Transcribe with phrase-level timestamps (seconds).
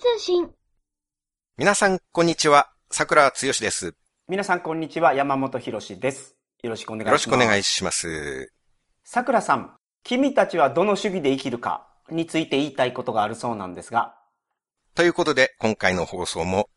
[0.00, 0.48] 通信。
[1.58, 2.70] 皆さん、こんにちは。
[2.90, 3.94] 桜つよしです。
[4.28, 5.12] 皆さん、こんにちは。
[5.12, 6.36] 山本博史です。
[6.62, 7.10] よろしくお願いします。
[7.10, 8.50] よろしくお願いします。
[9.04, 14.14] さくらさん、君たちはどの主義で生きるかについて言いたいことがあるそうなんですが。
[14.94, 16.70] ということで、今回の放送も、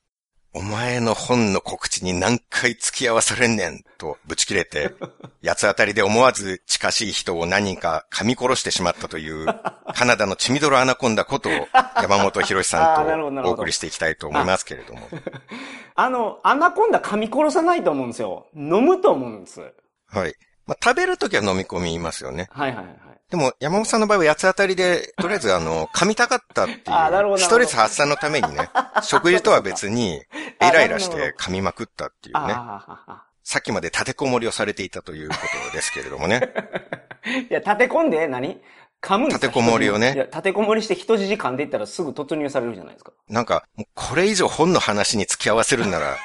[0.56, 4.92] お前の本の告知に何回付き合わされんねんとぶち切れて、
[5.44, 9.48] 八つ当たりで思わず近しい人を何人か噛み殺してしまったという、
[9.96, 11.50] カナダのチミドロアナコンダこと
[12.00, 13.06] 山本博さん
[13.42, 15.10] とお送りしていきたいと思いますけれども。
[15.96, 18.48] あの、アナコンダ噛み殺さないと思うんですよ。
[18.56, 19.62] 飲むと思うんです。
[20.08, 20.36] はい。
[20.66, 22.48] まあ、食べるときは飲み込みますよね。
[22.52, 22.96] はいはいはい。
[23.30, 26.76] でも、山本さんの場合は八つ当たりで、とりあえずあの、噛みたかったってい
[27.34, 28.70] う、ストレス発散のためにね、
[29.04, 30.22] 食事とは別に、
[30.60, 32.54] あイライラして噛みまくったっていうね。
[32.56, 35.36] あさっきまで立てこもりをされていたというこ
[35.70, 36.54] とですけれどもね。
[36.56, 37.28] あ。
[37.30, 38.62] いや、立て込んで何？
[39.02, 39.48] 噛むんですか？
[39.48, 43.12] 立てこもりをねいや、立てこもりして人質噛んでいったらすぐ突入されるじゃないですか。
[43.28, 46.16] なんか、これ以上本の話に付き合わせるんなら、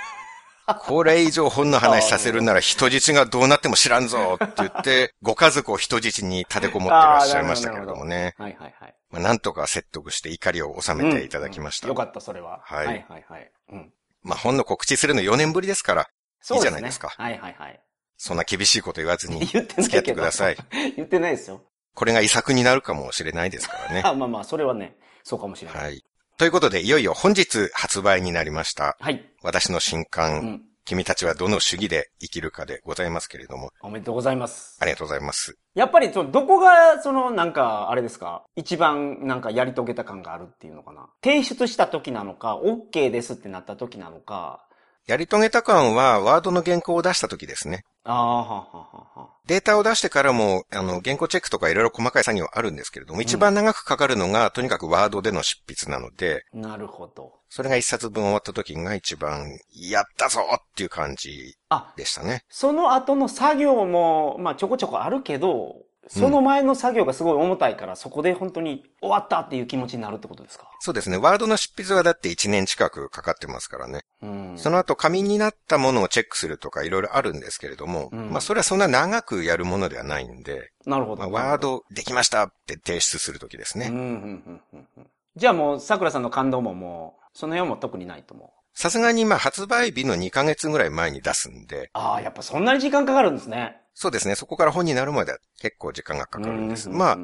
[0.74, 8.34] これ以上本の話させるんなら人質がどうなっても知らんぞって言って、ご家族を人質に立てこもってらっしゃいましたけれどもね。
[8.38, 8.94] はいはいはい。
[9.10, 11.86] まあ、なんとか説得して怒りを収めていただきました。
[11.86, 12.60] うんうんよかった、それは。
[12.64, 13.50] はいはいはいはい。
[13.72, 13.92] うん。
[14.22, 16.08] まあ、本の告知するの4年ぶりですから、
[16.40, 17.80] そういいじゃないですかはいはいはい。
[18.16, 20.14] そんな厳しいこと言わずに 言ってない付き合って。
[20.14, 20.56] ください。
[20.96, 21.62] 言ってないですよ。
[21.94, 24.02] これが遺作になるかもしれないですからね。
[24.06, 25.82] あ、まあまあ、それはね、そうかもしれない。
[25.82, 26.04] はい。
[26.38, 28.96] ということで、いよいよ本日発売になりました。
[29.00, 29.28] はい。
[29.42, 30.62] 私の新う刊、ん。
[30.84, 34.84] 君たちはどの主義で生きるかでございますけれども、おめでとうございますあ。
[34.84, 35.58] りがとうございます。
[35.74, 38.44] やっぱり、そのどこが、その、なんか、あれですか？
[38.54, 41.08] 一番、なんか、やり遂げた感があるっていうのかな？
[41.24, 44.64] 提出した時なのか、OK ですってなった時なのか。
[45.08, 47.82] やり遂げた感は、ワードの原稿を出した時ですね。
[48.04, 56.58] ああ、はあはあはデータを出してからも、あの、原稿チェックとかいろいろ細かい作業あるんですけれども、一番長くかかるのが、とにかくワードでの執筆なので、あ。
[56.58, 57.32] なるほど。
[57.48, 62.42] それが一冊分終わった時が一番、やったぞっていう感じあ、でしたね。
[62.50, 65.76] その後の作業も、まあ、ちょこちょこあるけど、
[66.08, 70.70] その前の作業がすごい重たいから、そこで本当に終わったっていう気持ちになるってことですか？
[70.80, 71.16] そうですね。
[71.16, 74.00] ワードの執筆はだって1年近くかかってますからね。
[74.22, 74.54] うん。
[74.56, 81.28] その後紙になったものをチェックするとかいろいろあるんですけれども、うんまあそれはそんな長くやるものではないんで、なるほど。
[81.28, 83.88] まあ、ワードできましたって提出するときですね。
[83.88, 88.48] うんうんうんじゃあもう、桜さんの感動ももう、その辺はもう特にないと思う。
[88.74, 93.76] さすがにまあ発売日の2ヶ月ぐらい前に出すんで、ああ、やっぱそんなに時間かかるんですね。
[94.00, 94.36] そうですね。
[94.36, 96.88] そこから本になるまでは結構時間がかかるんです。
[96.88, 97.18] うまあ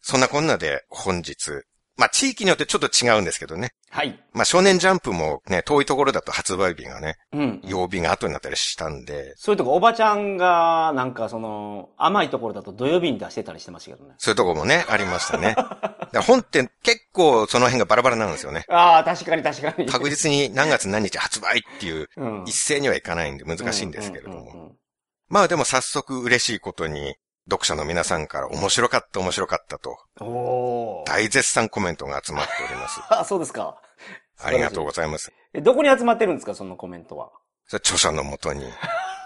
[0.00, 1.64] そんなこんなで本日、
[1.96, 3.70] まあ地域によってちょっと違うんですけどね。
[3.90, 4.16] はい。
[4.32, 7.60] まあ少年ジャンプもね、遠いところだと発売日がね、うん。
[7.64, 14.14] 曜日が後になったりしたんで、そういうとこ、おばちゃんが、なんかその、甘いところだと土曜日に出してたりしてましたけどね。
[14.18, 15.56] そういうところもね、ありましたね。
[16.24, 18.64] 本って結構その辺がバラバラなんですよね。
[18.70, 19.86] ああ、確かに確かに。
[19.88, 24.76] 確実に何月何日発売っていううん一斉にはいかないんで難しいんですけれども。
[25.28, 27.16] まあでも早速嬉しいことに、
[27.48, 29.96] 読者の皆さんから面白かった面白かったと。
[31.06, 33.00] 大絶賛コメントが集まっております。
[33.10, 33.80] あ、そうですか。
[34.38, 35.32] ありがとうございます。
[35.54, 35.62] ます。
[35.62, 37.30] どこに集まってるんですか、そのコメントは？
[37.66, 38.64] それ著者のもとに。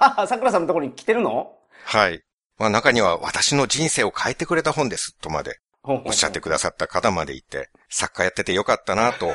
[0.01, 1.59] あ、 桜さんのところに来てるの？
[1.85, 2.23] はい。
[2.59, 9.35] まあ中には私の人生を変えてくれた本ですとまでおっしゃってくださった方までいて、作家やっててよかったなと。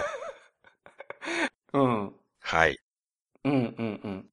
[1.74, 2.14] うん。
[2.42, 2.80] はい。
[3.44, 4.30] うん、うん、うん。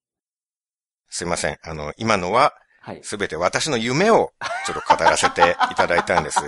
[1.12, 1.59] すいません。
[1.62, 3.00] あの、今のははい。
[3.05, 4.33] すべて私の夢を
[4.67, 6.41] ちょっと語らせて いただいたんです。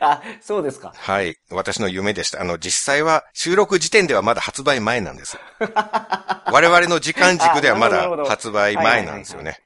[0.00, 0.94] あ、そうですか。
[0.96, 1.36] はい。
[1.50, 2.40] 私の夢でした。
[2.40, 5.36] あの、実際は収録時点ではまだ発売前なんです。
[5.60, 9.58] 我々の時間軸ではまだ発売前なんですよね。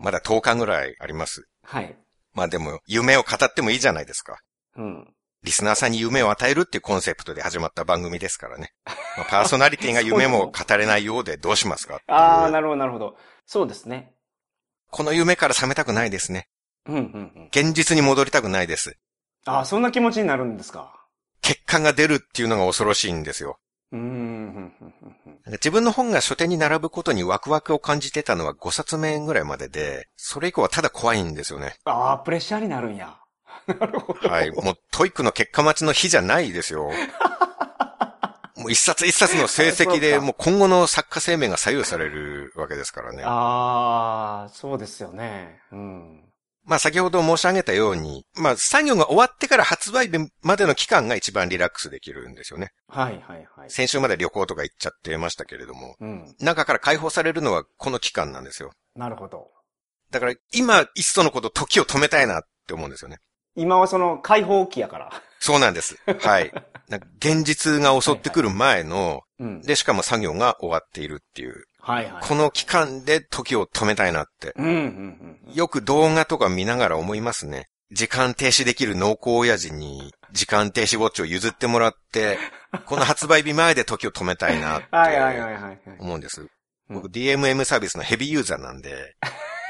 [0.00, 1.44] まだ10日ぐらいあります。
[1.64, 1.94] はい。
[2.32, 4.38] まあでも、夢を語ってもいいじゃないですか。
[4.76, 5.14] うん。
[5.44, 8.72] リスナーさんに夢を与えるっていうコンセプトで始まった番組ですからね。
[9.16, 13.16] まあ、パーソナリティが夢も語れないようでどうしますかああ、なるほど、なるほど。
[13.46, 14.14] そうですね。
[14.90, 16.48] この夢から覚めたくないですね。
[16.86, 17.48] うん、うん、うん。
[17.50, 18.96] 現実に戻りたくないです。
[19.44, 21.06] ああ、そんな気持ちになるんですか。
[21.40, 23.58] 結果が出るっていうのが恐ろしいんですよ。
[23.92, 24.72] うん。
[25.46, 31.76] 自分の本が書店に並ぶことにワクワクを感じてたのは5冊目ぐらいまでで、それ以降はただ怖いんですよね。
[31.84, 33.18] ああ、プレッシャーになるんや。
[33.68, 34.28] なるほど。
[34.28, 34.50] はい。
[34.50, 36.90] もう TOEIC の結果待ちの日じゃないですよ。
[38.56, 43.22] もう一冊一冊の成績で、もう今後の作家生命が左右されるわけですからね。
[43.24, 45.60] ああ、そうですよね。
[45.70, 46.24] うん。
[46.64, 52.72] まあ先ほど申し上げたように、まあ作業が終わってから発売日までの期間が一番リラックスできるんですよね。
[52.88, 53.70] はい、はい、はい。
[53.70, 56.34] 先週まで旅行とか行っちゃってましたけれども、うん。
[56.40, 58.72] 中から解放されるのはこの期間なんですよ。
[58.96, 59.50] なるほど。
[60.10, 63.18] だから今、いっそのこと時を止めたいなって思うんですよね。
[63.58, 65.12] 今はその解放期やから。
[65.40, 65.96] そうなんです。
[66.20, 66.52] はい。
[67.18, 69.62] 現実が襲ってくる前の、うん。
[69.62, 72.22] で、しかも作業が終わっているっていう、はいはい。
[72.22, 75.54] この期間で時を止めたいなって、うん、うん、うん。
[75.54, 77.68] よく動画とか見ながら思いますね。
[77.90, 82.38] 時間停止できる濃厚親父に、時間停止ウォッチを譲ってもらって、
[82.86, 85.80] この発売日前で時を止めたいなって はいはいはいはいはい。
[85.98, 86.42] 思うんです。
[86.42, 86.50] うん
[86.90, 89.14] 僕 DMM サービスのヘビーユーザーなんで、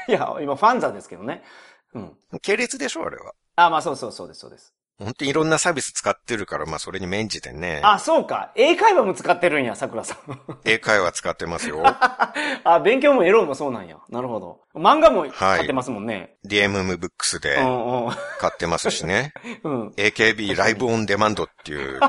[0.07, 1.43] いや、今ファンザですけどね。
[1.93, 2.17] うん。
[2.41, 3.33] 系列でしょあれは。
[3.65, 4.73] あ、まあそうそうそうです、そうです。
[4.99, 7.79] 本当にいろんなサービス使ってるから、まあそれに免じてね。
[7.83, 8.51] あ、そうか。
[8.55, 10.39] 英会話も使ってるんや、桜さん。
[10.65, 11.81] 英会話使ってますよ。
[12.65, 13.97] あ、勉強もエロもそうなんや。
[14.09, 14.59] なるほど。
[14.75, 16.35] 漫画も買ってますもんね。
[16.45, 17.55] DMM ブックスうで。
[18.39, 19.33] 買ってますしね。
[19.63, 19.87] うん。
[19.95, 21.99] AKB ライブオンデマンドっていう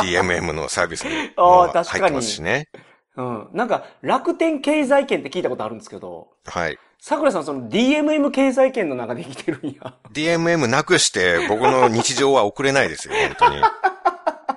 [0.00, 1.10] DMM のサービスも
[1.70, 2.68] ー確かに入ってますしね。
[3.16, 3.48] うん。
[3.52, 6.78] なんか、楽天経済圏って聞いたことあるんですけど、はい。
[7.06, 9.92] 桜さんその DMM 経済圏の中で生きてるんや。
[10.14, 13.62] DMM なくして僕の日常は送れないですよ、本当に。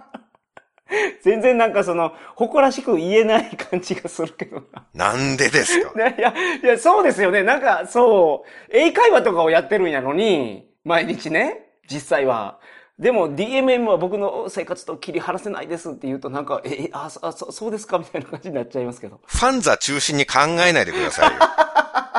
[1.24, 4.64] 全然なんかその、誇らしく言えない感じがするけど
[4.94, 5.12] な。
[5.12, 5.92] なんでですか？
[6.00, 6.34] ねいや、
[6.64, 7.44] いや、そうですよね。
[7.44, 12.60] なんか、そう、英会話とかをやってるんやのに、毎日ね、実際は。
[12.98, 17.98] でも DMM は僕の生活と切り離せないですって言うとなんか、え、あそそうですか？
[18.00, 19.20] みたいな感じになっちゃいますけど。
[19.26, 21.42] ファンザ中心に考えないでくださいよ。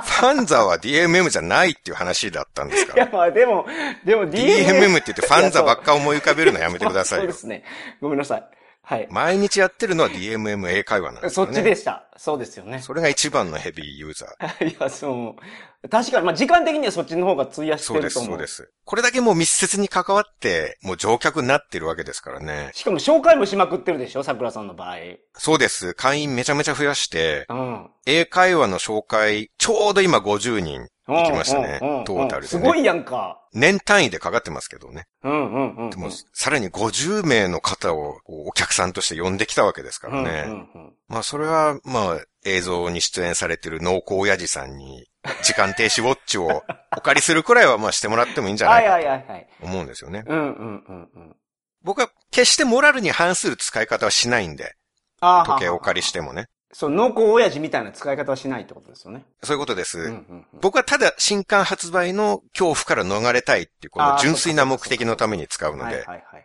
[0.08, 2.94] ファンザは DMM じゃないっていう話だったんですか？
[2.94, 3.12] いや、ら。
[3.12, 3.66] まあでも、
[4.04, 4.30] でも DMM。
[4.30, 7.38] DMM って言ってファンザばっか思い浮かべるのやめてくださいよそうで。
[7.38, 7.64] すね。
[8.00, 8.44] ごめんなさい。
[8.82, 9.06] はい。
[9.10, 11.52] 毎日やってるのは DMM 英会話なんですそっ。
[11.52, 12.07] ちでした。
[12.18, 12.80] そうですよね。
[12.80, 14.66] それが一番のヘビーユーザー。
[14.68, 15.36] いや、そ
[15.82, 15.88] う。
[15.88, 18.32] 確かに、まあ時間的にはそっちの方が費やしてそうです、ると思う。
[18.32, 18.72] そうです。
[18.84, 22.70] これだけもう密接に関わって、もう乗客になってるわけですからね。
[22.74, 24.96] しかも紹介もしまくってるでしょ桜さんの場合。
[25.34, 25.94] そうです。
[25.94, 27.90] 会員めちゃめちゃ増やして、うん。
[28.04, 32.04] 英会話の紹介、ちょうど今50人行きましたねうんうんうん。
[32.04, 32.48] トータルで、ね。
[32.48, 33.40] すごいやんか。
[33.52, 35.06] 年単位でかかってますけどね。
[35.22, 35.90] うんうんうんうん。
[35.90, 40.44] でも、さらに50名の方をお客さんとして呼んできたわけですからね。
[40.46, 45.06] うんうんうんまあ、それは、まあ、映像に出演されてる濃厚親父さんに、
[45.42, 46.62] 時間停止ウォッチを
[46.96, 49.48] お借りするくらいは、まあ、してもらってもいいんじゃなはいいかはいはいはい。
[49.60, 50.24] と思うんですよね。
[50.26, 51.36] うんうんうんうん。
[51.82, 54.74] 僕は、決してモラルに反する使い方はしないんで、
[55.20, 56.46] あ時計をお借りしてもね。
[56.72, 59.24] そう、濃厚親父みたいな使い方はしないってことですよね。
[59.42, 59.98] そういうことです。
[60.00, 60.10] うんうん
[60.52, 60.60] うん。
[60.60, 66.04] 僕はただ新刊発売の恐怖から逃れたいっていう、この純粋な目的のために使うので。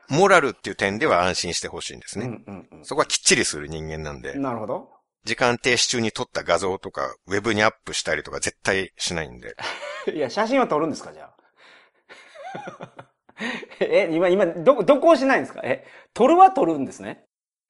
[0.09, 2.25] モラルっていう点では安心してほしいんですね。
[2.25, 2.85] うんうんうん。
[2.85, 4.89] そこはきっちりする人間なんで、なるほど。
[5.25, 9.55] 時間停止中に撮った画像とか、ウェブにアップしたりとか絶対しないんで。
[10.13, 13.07] いや、写真は撮るんですか、じゃあ。
[13.79, 15.61] え、今、今、どこ、どこをしないんですか？
[15.63, 17.25] え、撮るは撮るんですね。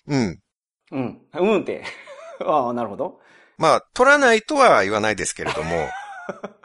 [0.08, 0.40] うん。
[0.92, 1.22] うん。
[1.34, 1.84] うんって。
[2.50, 3.20] ああ、なるほど。
[3.58, 5.90] まあ、撮らないとは言わないですけれども、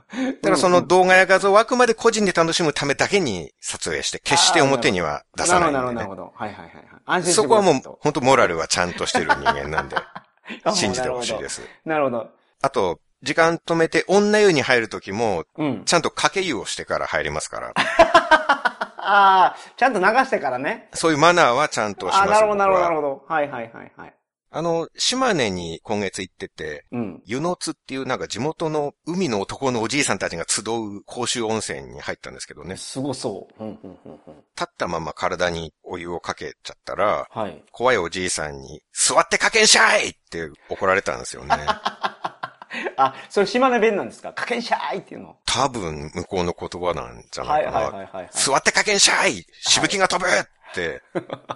[0.42, 6.16] ただその動画や画像をあくまで個人で楽しむためだけに撮影して、決して表には出さないんで、なるほど、なるねほ。
[6.16, 6.32] ど。
[6.34, 6.84] はいはいはいはい。
[7.04, 9.96] 安心そこはもう本当モラルはちゃんとしてる人間なんで、
[10.64, 11.62] あ信じてほしいです。
[11.84, 12.30] なるほど。
[12.62, 15.84] あと、時間止めて女湯に入るときも、うん。
[15.84, 20.88] ちゃんと掛け湯をしてから入りますから、ああ、ちゃんと流してからね。
[20.92, 23.34] そういうマナーはちゃんとしますああ、なるほど、なるほど、なる僕はほど。
[23.34, 24.14] はいはいはいはい。
[24.50, 27.22] あの、島根に今月行ってて、うん。
[27.26, 32.76] 湯の津っていうなんか地元の海の男のおじいさんたちが集う公衆温泉に入ったんですけどね。
[32.76, 33.62] すごそう。
[33.62, 34.34] うん、うん、うん、うん。
[34.56, 37.62] 立ったまま体にお湯をかけちゃったら、はい。
[37.72, 41.54] 怖いおじいさんに、座ってかけんしゃいって怒られたんですよね。
[42.96, 44.32] あ、それ島根弁なんですか？
[44.32, 45.36] かけんしゃいっていうの？
[45.46, 47.86] 多分向こうの言葉なんじゃははいないいかな。
[47.86, 48.28] はいはいはい。
[48.32, 50.48] 座ってかけんしゃいしぶきが飛ぶって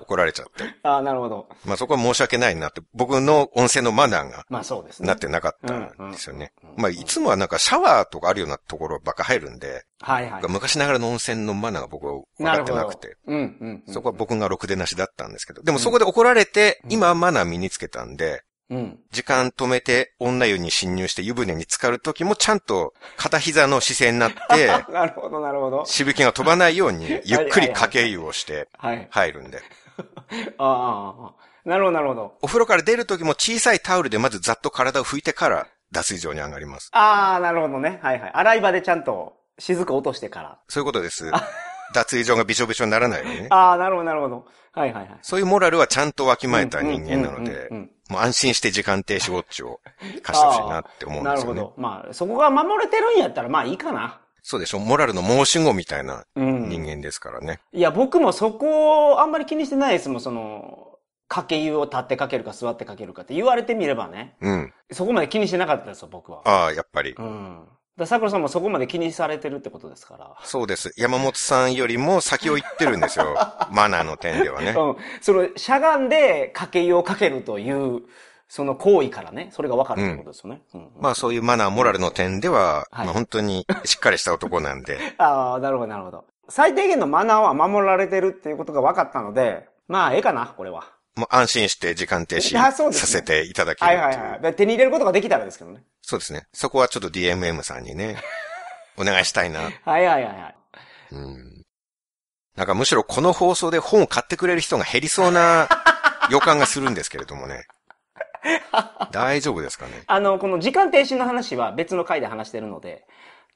[0.01, 0.65] 怒られちゃって。
[0.83, 1.49] ああ、なるほど。
[1.65, 5.09] まあそこは申し訳ないなって、僕の温泉のマナーがまあそうですね。
[5.09, 10.43] なってなかったんですよねまあいつもはなんかシャワーとかあるようなところばっか入るんで、はいはい。
[10.49, 12.63] 昔ながらの温泉のマナーが僕は分か。
[12.63, 13.17] ってなくて。
[13.27, 13.93] うん、うんうん。
[13.93, 15.63] そこは僕がろくでなしだったんですけど。
[15.63, 18.99] でもそこで怒られて、うん今はマナー身につけたんで、うん。
[19.11, 25.85] 時間止めて女湯に侵入して湯船に浸かるときもちゃんと片膝の姿勢になって、 なるほど、なるほど。
[25.85, 29.07] しぶきが飛ばないようにゆっくりかけ湯をしてはい。
[29.11, 29.63] 入るんで。
[30.59, 31.35] ああああ、
[31.69, 32.35] なるほど、なるほど。
[32.41, 36.89] お風呂から出るときも小さいタオルでまずざっと体を拭いてから脱衣場に上がります。
[36.93, 38.01] ああ、なるほどね。
[38.03, 38.31] はいはい。
[38.33, 40.59] 洗い場でちゃんと雫落としてから。
[40.69, 41.31] そういうことです。
[41.95, 43.47] 脱衣場がびしょびしょにならないようにね。
[43.51, 44.47] ああ、なるほど、なるほど。
[44.73, 45.19] はいはいはい。
[45.21, 49.81] そういうモラルはちゃんとわきまえた人間なのでうんうんうんうん、もう安心して時間停止ウォッチを
[50.23, 51.61] 貸してほしいなって思うんですよね。
[51.61, 51.83] なるほど。
[51.83, 54.21] まあ、そこが守れてるんやったら、まあいいかな。
[54.43, 56.69] そうでしょモラルの申し子みたいなうん。
[56.69, 57.61] 人間ですからね。
[57.73, 64.37] いや、僕もそこをあんまり気にしてないですもん、その、かけ湯を立ってかけるか座ってかけるかって言われてみればね。
[64.41, 64.75] うん。
[64.91, 66.43] そこまで気にしてなかったですよ、僕は。
[66.45, 67.15] ああ、やっぱり。
[67.17, 67.67] うん。
[67.97, 70.35] だ桜さんもそこまで気にされてるってことですから。
[70.45, 70.93] そうです。
[70.97, 73.37] 山本さんよりも先を行ってるんですよ。
[73.71, 74.71] マナーの点ではね。
[74.71, 74.97] うん。
[75.21, 78.03] その、しゃがんでかけ湯をかけるという、
[78.49, 80.63] その行為からね、それが分かるってことですよね。
[80.75, 80.89] うん。
[81.01, 84.99] まあそういうマナー、モラルの点では、はいまあ本当にしっかりした男なんで。
[85.19, 86.25] ああ、なるほど、なるほど。
[86.49, 90.85] 最低限のマナーは守られてるっていうことが分かったので、まあ、ええかな、これは。
[91.15, 92.59] もう安心して時間停止
[92.93, 94.53] させていただけはるっていはいはいで。
[94.55, 95.83] 手に入れることができたらですけどね。
[96.01, 96.47] そうですね。
[96.53, 98.17] そこはちょっと DMM さんにね、
[98.97, 99.61] お願いしたいな。
[99.61, 100.55] はいはいはいはい。
[101.13, 101.63] うん。
[102.57, 105.69] なんかむしろこの放送で本を買ってくれる人が減りそうな
[106.31, 107.67] 予感がするんですけれどもね。
[109.13, 110.03] 大丈夫ですかね？
[110.07, 113.05] あの、この時間停止の話は別の回で話してるので、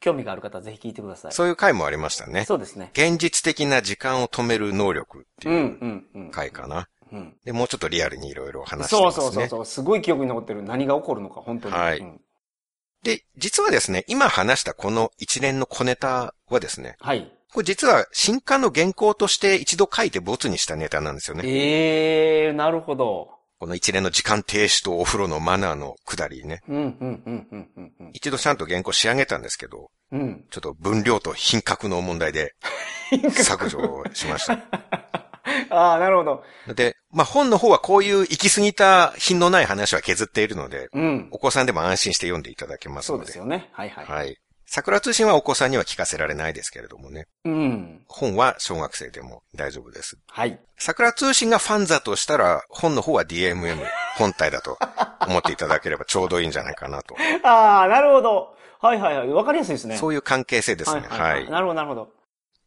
[0.01, 1.33] 興味がある方はぜひ聞いてください。
[1.33, 2.45] そういう回もありましたね。
[2.45, 2.91] そうですね。
[2.93, 6.31] 現実的な時間を止める能力ってうん、いううん、うん。
[6.31, 6.89] 回かな。
[7.13, 7.37] うん。
[7.45, 9.25] で、もうちょっとリアルにいろいろ話してますね。
[9.25, 9.65] そうそうそう。
[9.65, 10.63] すごい記憶に残ってる。
[10.63, 11.75] 何が起こるのか、本当に。
[11.75, 12.21] はいうん
[13.03, 17.31] で、実はですね、今話したこの一連の小ネタはですね、はい。
[17.53, 21.45] これ実は新刊の原稿として一度書いてボツにしたネタなんですよね。
[21.47, 23.31] ええー、なるほど。
[23.59, 26.61] この一連の時間停止とお風呂のマナーのくだりね。
[26.69, 28.11] うん、うん、うん、うん、うんうん。
[28.13, 30.45] 一度ちゃんと原稿仕上げたんですけど、うん。
[30.51, 32.55] ちょっと分量と品格の問題で
[33.33, 35.26] 削除をしました。
[35.71, 36.45] ああ、なるほど。
[36.75, 41.29] で、まあ本の方はこういう行き過ぎた品のない話は削っているので、うん。
[41.31, 43.27] お子さんでも安心して読んでいただけますそうので。
[43.27, 43.71] ですよね。
[43.73, 44.07] はいはい。
[44.07, 44.37] はい。
[44.69, 47.27] 桜通信はお子さんには聞かせられないですけれどもね。
[47.45, 48.03] うん。
[48.09, 50.19] 本は小学生でも大丈夫です。
[50.29, 50.59] はい。
[50.77, 53.77] 桜通信がファンザとしたら、本の方は DMM
[54.17, 54.77] 本体だと
[55.27, 57.15] 思っていただければちょうどいいんじゃないかなと。
[57.47, 58.57] ああ、なるほど。
[58.81, 59.29] はいはいはい。
[59.29, 59.97] わかりやすいですね。
[59.97, 61.03] そういう関係性ですね。
[61.09, 61.51] はいはい、はい。
[61.51, 62.16] なるほど、なるほど。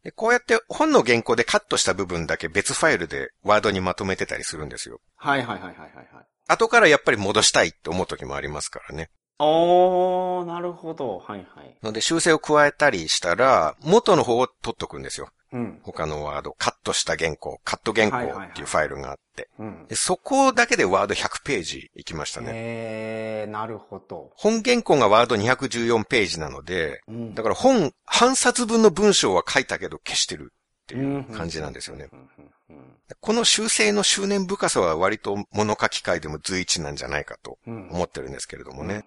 [0.02, 5.00] でこうやって本の原稿でカットした部分だけ別ファイルでワードにまとめてたりするんですよ。
[5.16, 6.06] はいはいはいはいはいはい。
[6.48, 9.10] 後からやっぱり戻したいって思う時もありますからね。
[9.38, 11.18] おー、なるほど。
[11.18, 11.76] はいはい。
[11.82, 15.30] ので修正を加えたりしたら、元の方を取っとくんですよ。
[15.52, 15.80] うん。
[15.82, 19.48] 他のワード、カットした原稿、カット原稿はいはいはいっていうファイルがあって。
[19.58, 19.86] うん。
[19.88, 22.48] でそこだけでワード100ページいきましたね。
[22.52, 24.30] えー、なるほど。
[24.36, 30.52] 本原稿がワード214ページなので、うんだから本、半冊分の文章は書いたけど消してる
[30.82, 32.08] っていう感じなんですよね。
[33.20, 37.88] この修正の執念深さは割と物書き会でも随一なんじゃないかとうん。
[37.90, 39.04] 思ってるんですけれどもね。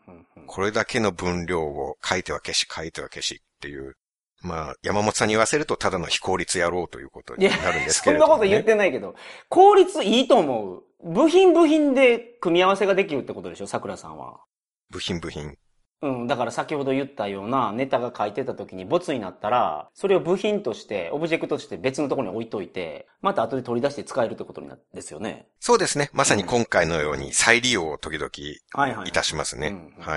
[0.47, 3.95] これだけの分量を書いては消し、書いては消しっていう。
[4.43, 8.39] まあ、山本さんに言わせるとただの非効率野郎ということになるんですけそんれども、ね。
[8.39, 9.15] なこと言ってないけど、
[9.49, 10.83] 効率いいと思う。
[11.03, 14.41] 部品部品で組み合わせができるってことでしょ、桜さんは。
[14.89, 15.57] 部品部品。
[16.03, 16.27] うん。
[16.27, 25.47] だから先ほど言ったようなネタが書いてた時にボツになったら、それを部品として、オブジェクトとして別のところに置いといて、また後で取り出して使えるってことになるんですよね。
[25.61, 26.09] そうですね。
[26.11, 28.29] まさに今回のように再利用を時々
[28.73, 29.73] はいたしますね。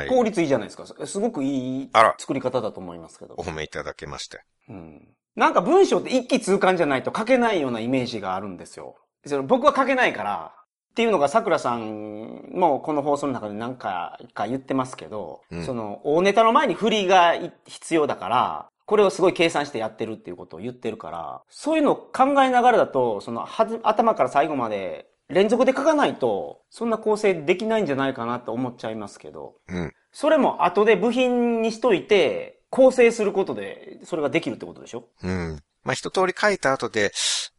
[0.09, 1.07] 効率いいじゃないですか。
[1.07, 3.43] すごくいい作り方だと思いますけどお。
[3.43, 4.41] 褒めいただけまして。
[4.69, 5.09] うん。
[5.37, 8.97] なんか文章って一気通貫じゃないと書けないようなイメージがあるんですよ。
[9.25, 10.53] その僕は書けないから、
[10.97, 29.93] っていうのが桜さんもこの放送の中で何かか言ってますけど、うんその大ネタの前に振りがい必要だから、これをすごい計算してやってるっていうことを言ってるから、そういうのを考えながらだと、そのはず頭から最後まで連続で書かないと、そんな構成できないんじゃないかなと思っちゃいますけど、うん。
[30.13, 35.05] それも後で部品にしといて、構成することで、それができるってことでしょ？
[35.23, 35.61] うん。
[35.87, 37.13] まあ、一通り書いた後で、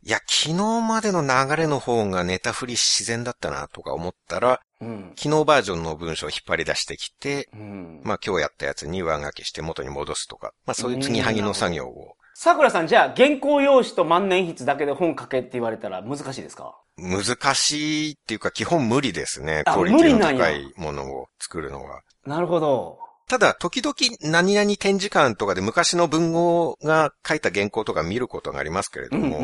[0.03, 5.13] いや、昨日までの流れの方がネタ振り自然だったなとか思ったら、うん。
[5.15, 8.01] 昨日バージョンの文章を引っ張り出してきて、うん。
[8.03, 16.75] まあ今日やったやつに上書きして元に戻すとか、まあそういう継ぎはぎの作業を、桜さん、じゃあ、原稿用紙と万年筆だけで本書けって言われたら難しいですか？
[16.97, 17.23] 難
[17.55, 19.63] しいっていうか基本無理ですね。
[19.65, 22.01] あクオリティの高いものを作るのは。
[22.25, 22.99] なるほど。
[23.27, 29.41] ただ、時々何々展示館とかで昔の文豪が書いた原稿とか見ることがありますけれども。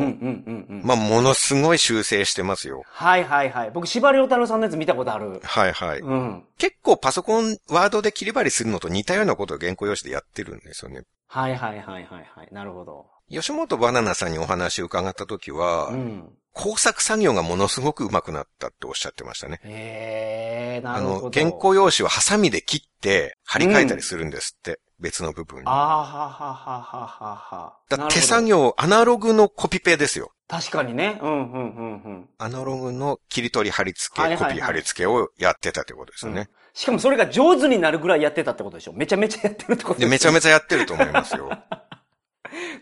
[0.82, 2.82] まあものすごい修正してますよ。
[2.86, 3.70] はいはいはい。
[3.72, 5.38] 僕、司馬遼太郎さんのやつ見たことある。
[5.42, 6.00] はいはい。
[6.00, 6.44] うん。
[6.56, 11.02] 結構パソコン、ワードで切り張りするのと似たようなことを原稿用紙でやってるんですよね。
[11.28, 12.48] はいはいはいはいはい。
[12.52, 13.13] なるほど。
[13.34, 16.30] 吉本バナナさんにお話を伺った時は、うん。
[16.52, 19.60] 工作作業がものすごく上手くなったっておっしゃってましたね。
[19.64, 21.22] へえ、なあるほど。
[21.24, 25.62] の、原稿用紙をハサミで切って貼り替えたりするんですって、別の部分に。
[25.66, 27.76] あーはははははは。
[27.88, 30.30] だ手作業、アナログのコピペですよ。
[30.46, 31.18] 確かにね。
[31.20, 32.28] うんうんうんうん。
[32.38, 36.50] アナログの切り取り貼り付け、はいはいはいコピー貼り付けをやってたってことですよね。
[36.72, 41.50] しかもそれが上手になるぐらいやってたってことでしょめちゃめちゃやってるってことで、めちゃちめちゃやってると思いますよ。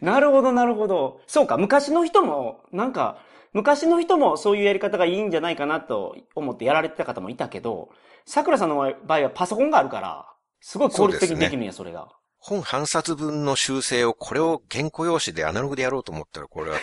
[0.01, 0.05] ゃ。
[0.05, 1.21] なるほどなるほど。
[1.27, 3.19] そうか、昔の人も、なんか、
[3.53, 7.91] 昔の人もそういうやり方がいいんじゃないかなと思ってやられてた方もいたけど、
[8.25, 10.27] 桜さんの場合はパソコンがあるから、
[10.61, 12.09] すごい効率的にできるんや、それが。
[12.39, 16.77] 本半冊分の修正を、これを原稿用紙でアナログでやろうと思ったら、これは、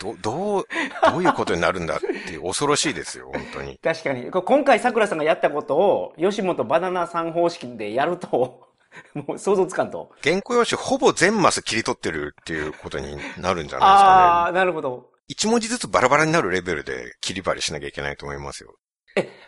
[0.00, 0.64] ど、どう、
[1.10, 3.78] どういうことになるんだっていう恐ろしいですよ、本当に。
[3.78, 4.30] 確かに。
[4.30, 8.65] こ今回桜さんがやったことを、吉本バナナさん方式でやると、
[9.14, 10.10] もう想像つかんと。
[10.22, 14.22] 原稿用紙ほぼ全マス切り取ってるっていうことになるんじゃないですかね。
[14.22, 15.10] ああ、なるほど。
[15.28, 18.74] 一文字ずつバラバラになるレベルで切り張りしなきゃいけないと思いますよ。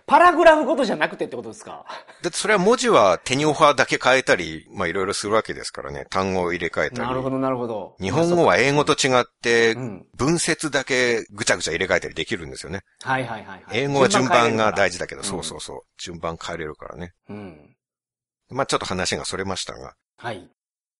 [0.07, 1.85] パラグラフごとじゃなくてってことですか？
[2.23, 6.07] だってそれは文字は手にオファーだけ変えたり、まあいろいろするわけですからね。
[6.09, 7.09] 単語を入れ替えたり。
[7.09, 7.95] なるほど、なるほど。
[8.00, 10.07] 日本語は英語と違ってう、ん。
[10.17, 12.81] 文節だけぐちゃぐちゃ入れ替えたりできるんですよね。
[13.02, 13.78] はいはいはい、はい。
[13.78, 15.81] 英語は順番が大事だけど、うんそうそうそう。
[16.02, 17.12] 順番変えれるからね。
[17.28, 17.76] うん。
[18.50, 20.49] まあちょっと話がそれましたが、はい。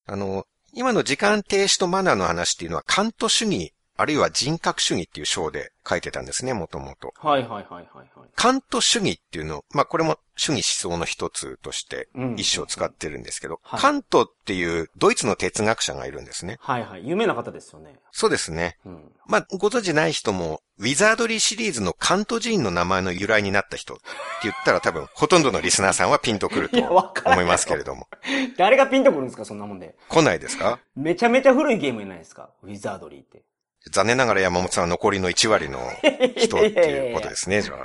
[0.07, 7.13] あの、今の時間停止とマナーの話っていうのは、カント主義、あるいは人格主義っていう章で書いてたんですね、もともと。
[7.17, 8.09] はいはいはいはいはい。
[8.37, 16.59] カント主義っていうの、まあこれも主義思想の一つとしてうん一章使ってるんですけど、はいカントっていうドイツの哲学者がいるんですね。
[16.61, 17.07] はいはい。
[17.07, 17.97] 有名な方ですよね。
[18.13, 18.79] そうですね。
[18.87, 19.13] うん。
[19.27, 24.05] まあご存知ない人も、ウィザードリーシリーズのカント寺院の名前の由来になった人って
[24.45, 26.79] 言ったら多分ほとんどのリスナーさんはピンとくると
[27.27, 28.07] 思いますけれども。
[28.57, 29.97] 誰がピンとくるんですかそんなもんで。
[30.09, 30.79] 来ないですか？
[30.95, 32.51] めちゃめちゃ古いゲームじゃないですか。
[32.63, 33.43] ウィザードリーって。
[33.91, 35.79] 残念ながら山本さんは残りの1割の
[36.37, 37.83] 人っていうことですね、 じゃあ。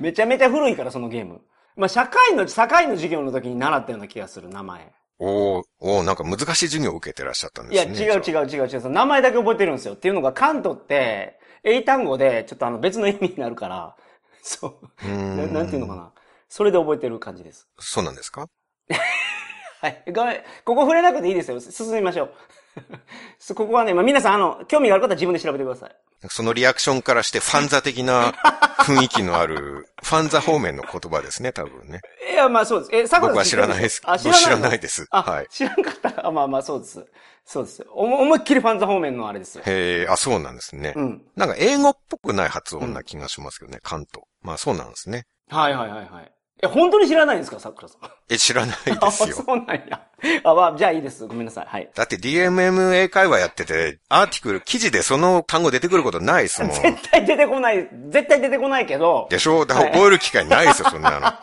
[0.00, 1.40] めちゃめちゃ古いから、そのゲーム。
[1.76, 4.92] まあ、社会の、社会の授業の時に習ったような気がする、名前。
[5.18, 8.06] おーおーなんか難しい授業を受けてらっしゃったんいや、ですね。
[8.06, 8.80] 違う違う違う違う。
[8.80, 9.94] その名前だけ覚えてるんですよ。
[9.94, 13.96] っていうのが、カントって、英単語で、ちょっとあの別の意味になるから、
[14.42, 14.88] そう。
[15.02, 16.12] うーんななんていうのかな。
[16.48, 17.66] それで覚えてる感じです。
[17.78, 18.48] そうなんですか？
[19.80, 20.02] はい。
[20.12, 20.36] ごめん。
[20.64, 21.60] ここ触れなくていいですよ。
[21.60, 22.34] 進みましょう。
[23.38, 25.96] そここはね、まあ、皆さん、あの、興味がある方は自分で調べてください。
[26.30, 28.32] そのリアクションからしてファンザ的な
[28.84, 32.00] 雰囲気のある、ファンザ方面の言葉ですね、多分ね。
[32.32, 32.90] いや、まあそうです。
[32.92, 34.00] え、桜僕は知らないです。
[34.04, 35.06] あ、僕知らないいです。
[35.10, 35.46] あ、はい。
[35.50, 36.26] 知らんかった。
[36.26, 37.04] あ、まあまあそうです。
[37.44, 37.86] そうです。
[37.90, 39.58] 思いっきりファンザ方面のあれです。
[39.58, 40.94] へえ、あ、そうなんですね。
[40.96, 41.22] うん。
[41.36, 44.26] なんか英語っぽくない発音な気がしますけどね、関東。
[44.42, 45.24] まあそうなんですね。
[45.50, 46.33] はいはいはいはい。
[46.64, 48.00] え、本当に知らないんですか、桜さん？
[48.28, 49.36] え、知らないあ、ですよ。
[49.46, 50.00] そうなんや。
[50.44, 51.26] あ、まあ、じゃあいいです。
[51.26, 51.66] ごめんなさい。
[51.68, 51.90] はい。
[51.94, 56.70] だって DMM 英会話やってて、 article、記事でその単語出てくることないですもん。
[56.80, 59.66] 絶対出てこない、絶対出てこないけど、でしょ？
[59.66, 61.26] だから覚える機会ないですよ、そんなの。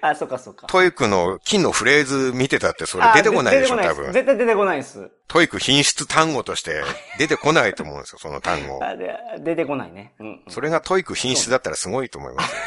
[0.00, 0.66] あ、そっかそっか。
[0.66, 4.12] TOEIC の金のフレーズ見てたってそれ出てこないでしょ、あ多分。
[4.12, 5.08] 絶対出てこないです。
[5.28, 6.82] TOEIC 頻出単語として
[7.18, 8.80] 出てこないと思うんですよ、その単語。
[8.84, 10.14] あで出てこないね。
[10.18, 10.42] うん。
[10.48, 12.58] それが TOEIC 頻出だったらすごいと思いますよ。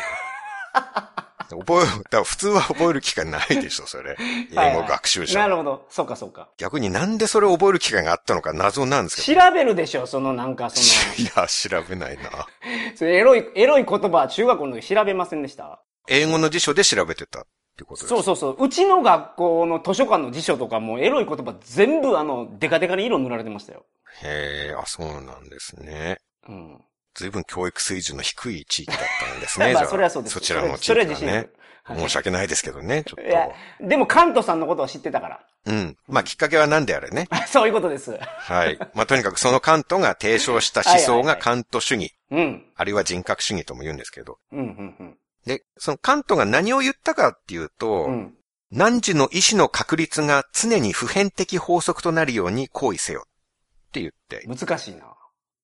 [1.50, 4.16] 覚え、だ普通は覚える機会ないでしょ、それ。
[4.52, 5.40] 英語学習者。
[5.40, 5.86] なるほど。
[5.90, 6.50] そっかそっか。
[6.58, 11.24] 逆になんでそれを覚える機会があったのか謎なんですけ調べるでしょ、そのなんかその、ど。
[11.24, 12.48] いや、調べないな。
[12.96, 15.82] それエロい、エロい言葉、中学校の時調べませんでした？
[16.08, 17.44] 英語の辞書で調べてたっ
[17.78, 18.66] てことですそうそうそう。
[18.66, 23.86] うちの学校の図書館の辞書とかもエロい言葉全部あの、デカデカに色塗られてましたよ。
[24.24, 26.18] へえ、あ、そうなんですね。
[26.48, 26.82] うん。
[27.14, 29.74] 随分教育水準の低い地域だったんですね。
[29.74, 30.34] まあ、それはそうです。
[30.34, 31.26] そちらの地それ域はね。
[31.26, 31.38] は自信ある。
[31.38, 33.50] はい申し訳ないですけどね、ちょっいや、
[33.82, 35.46] でもカントさんのことは知ってたから。
[35.66, 35.98] うん。
[36.08, 37.28] まあ、きっかけは何であれね。
[37.48, 38.18] そういうことです。
[38.20, 38.78] はい。
[38.94, 42.66] まあ、とにかくそのカントが提唱した思想がカント主義、うん。
[42.76, 44.38] あるいは人格主義とも言うんですけど。
[44.52, 44.64] うん、う
[45.04, 48.14] ん、で、そのカントが何を言ったかっていうと、うん。
[48.14, 48.38] うん。
[48.72, 55.11] 汝の意志の確率が常に普遍的法則となるように行為せよって言って、難しいな。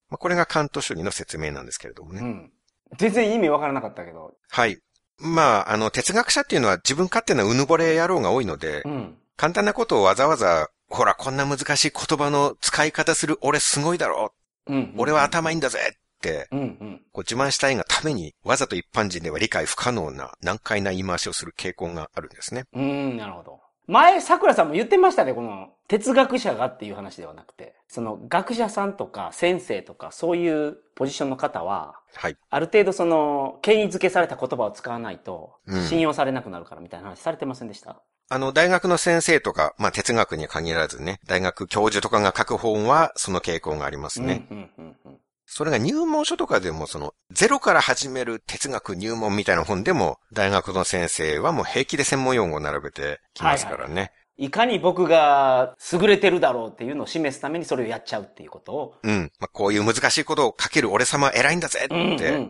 [0.09, 2.21] まあ、これがカント主義の説明なんですけれどもね。
[2.21, 2.51] うん。
[2.97, 4.33] 全然意味わからなかったけど。
[4.49, 4.79] はい。
[5.19, 9.17] まあ、あの、哲学者っていうのは自分勝手なうぬぼれ野郎が多いので、うん。
[9.35, 14.33] 簡単なことをわざわざ、ほら、こんな難しい言葉の使い方する俺すごいだろ
[14.67, 14.93] うん。
[14.97, 17.01] 俺は頭いいんだぜって、うん、うん。
[17.11, 22.65] こう自慢したいがために、わざと一般人では理解不可能な難解な言い回しをする傾向があるんですね。
[22.73, 23.59] うん、なるほど。
[23.87, 32.37] 前、桜さんも言ってましたね、この、哲学者がっていう話ではなくて、その、学者さんとか先生とか、そういうポジションの方は、はい。
[32.49, 44.47] ある程度その、権威付けされた言葉を使わないとうん、信用されなくなるからみたいな話されてませんでした、あの、大学の先生とか、まあ、哲学に限らずね、大学教授とかが書く本は、その傾向がありますね。
[44.51, 45.17] うん、うん、うん、うん。
[45.49, 54.11] それが入門書とかでも、その、ゼロから始める哲学入門みたいな本でも、大学の先生はもう平気で専門用語を並べてきますからね。
[54.39, 58.71] いかに僕が優れてるだろうっていうのを示すためにそれをやっちゃうっていうこと？
[58.73, 58.95] を。
[59.01, 59.31] うん。
[59.39, 62.47] まあ、こういう難しいことを書ける俺様は偉いんだぜって。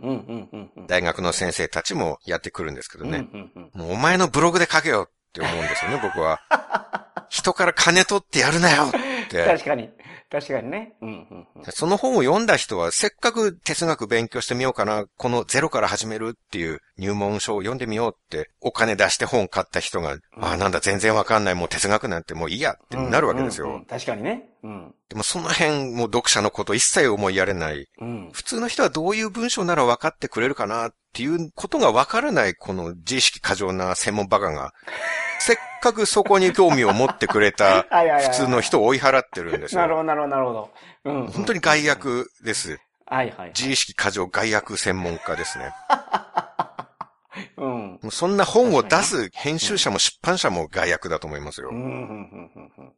[0.87, 3.29] 大学の先生たちもやってくるんですけどね。
[3.31, 3.81] うん、うん、うん。
[3.87, 6.41] もうお前のブログで書けよって思うんですよね、僕は。
[7.29, 8.85] 人から金取ってやるなよ。
[9.29, 9.89] 確かに。
[10.29, 10.93] 確かにね。
[11.01, 11.63] うん、うん、うん。
[11.69, 23.67] その本を読んだ人は、せっかく哲学勉強してみようかな、このゼロから始めるっていう入門書を読んでみようって、お金出して本買った人が、ああ、なんだ、全然わかんない、もう哲学なんてもういいやってなるわけですよ。
[23.67, 24.49] うんうんうん確かにね。
[24.63, 24.93] うん。
[25.09, 27.87] でもその辺、もう読者のこと一切思いやれない。
[27.99, 28.29] うん。
[28.33, 34.71] 普通の人はどういう文章なら分かってくれるかなっていうことが分からない、この自意識過剰な専門バカが、
[35.41, 37.87] せっかくそこに興味を持ってくれた
[38.21, 39.81] 普通の人を追い払ってるんですよ。
[39.81, 40.73] なるほど、なるほど、なるほど。
[41.05, 41.27] うん。
[41.27, 42.79] 本当に害悪です。
[43.07, 43.49] はいはい。
[43.49, 45.73] 自意識過剰害悪専門家ですね。
[47.57, 47.99] うん。
[48.11, 51.77] そんな本を出す編集者も出版社も害悪だと思いますようん、。
[51.77, 52.93] うん、うん、うん。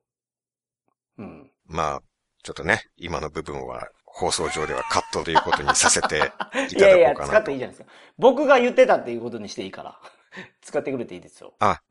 [1.19, 1.51] うん。
[1.67, 2.01] まあ、
[2.43, 7.57] ちょっとね、今の部分は放送上ではカットということにさせていただこ いやいや、うかなと使っていい。
[7.57, 7.93] じゃないですか。
[8.17, 9.99] 僕が言ってたっていうことにしていいから。
[10.61, 11.53] 使ってくれていいですよ。
[11.59, 11.81] あ、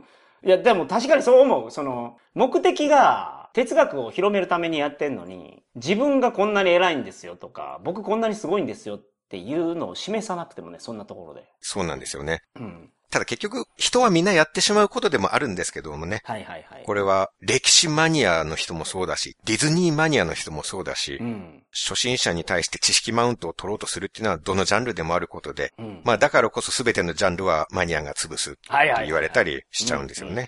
[0.44, 1.70] いや、でも確かにそう思う。
[1.70, 11.44] その、目的が哲学を広めるためにやってんのに、自分がこんなに偉いんですよとか、僕こんなにすごいんですよっていうのを示さなくてもね、そんなところで。
[11.61, 12.40] そうなんですよね。
[12.57, 12.92] うん。
[13.11, 16.21] ただ結局、人はみんなやってしまうことでもあるんですけどもね。
[16.25, 16.83] はいはいはい。
[16.85, 21.62] これは歴史マニアの人もそうだし、ディズニーマニアの人もそうだし、うん。
[21.73, 26.03] 初心者に対して知識マウントを取ろうとするっていうのはどのジャンルでもあることで、うん。
[26.05, 28.61] まあだからこそ全てのジャンルはマニアが潰すって
[29.07, 30.47] 言われたりしちゃうんですよね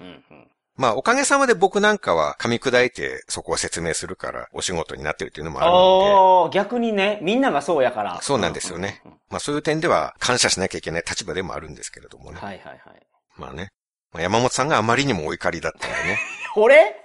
[0.81, 8.19] まあおかげさまで僕なんかは噛み砕いてそこを説明するからお仕事になってるっていうのもあるのおー、逆にね、みんながそうやから。
[8.23, 12.39] そうなんですよねまあそういう点では感謝しなきゃいけない立場でもあるんですけれどもね。
[12.41, 13.07] うんはいはいはい。
[13.37, 13.69] まあね。
[14.15, 16.19] まあ、山本さんがあまりにもお怒りだったんでね。
[16.57, 16.97] 俺？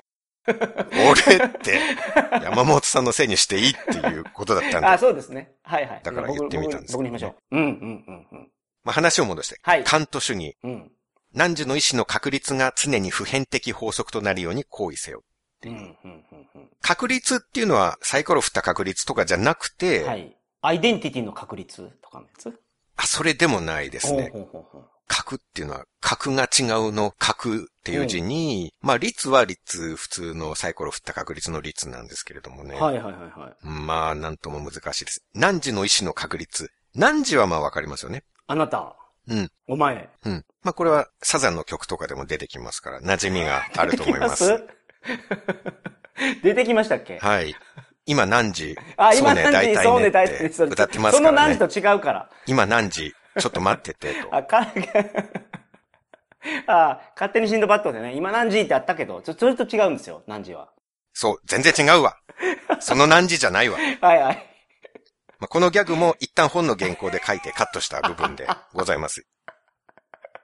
[0.47, 1.81] 俺って、
[2.43, 5.51] 山本さんのせいにしていいっていうことだったんで、あ、そうですね。
[5.63, 6.01] はいはい。
[6.01, 7.57] だから言ってみたんです僕僕に言いましょう。
[7.57, 7.69] うんうん
[8.07, 8.51] うんうん。
[8.85, 10.91] まあ話を戻して、はいカント主義、うん。
[11.35, 15.21] 汝の意志の確率が常に普遍的法則となるように行為せよ。
[15.65, 16.23] うんうんうん
[16.55, 20.37] うん確率っていうのはサイコロ振った確率とかじゃなくて、はい。
[20.61, 22.59] アイデンティティの確率とかのやつ？
[22.95, 24.29] あ、それでもないですね。
[24.31, 32.75] ほうほうほうほう角っていうのは、角が違うの角っていう字に、まあ率は率、普通のサイコロ振った確率の率なんですけれどもね。
[32.75, 33.67] はいはいはいはい。
[33.67, 35.23] まあ、なんとも難しいです。
[35.35, 36.71] 何時の意志の確率？
[36.95, 38.23] 何時はまあわかりますよね。
[38.47, 38.95] あなた。
[39.27, 39.51] うん。
[39.67, 40.09] お前。
[40.25, 40.45] うん。
[40.63, 44.45] まあこれはサザンの曲とかでも出てきますから、馴染みがあると思います。
[44.53, 47.19] 出てきます出てきましたっけ？
[47.19, 47.55] はい。
[48.05, 48.77] 今何時？
[48.97, 51.37] あ、そうね、今何時、大体ねそうね、大体って歌ってますそからね。
[51.37, 52.29] の何時と違うから。
[52.47, 53.13] 今何時？
[53.39, 54.29] ちょっと待ってて、と。
[54.35, 54.67] あ、か、
[56.67, 60.69] あ、勝手にシンドバッドでね、今何時ってあったけど、ちょ、それと違うんですよ、何時は。
[61.13, 62.17] そう、全然違うわ。
[62.79, 63.77] その何時じゃないわ。
[64.01, 64.54] はいはい。
[65.39, 69.25] まあ、このギャグも一旦本の原稿で書いてカットした部分でございます。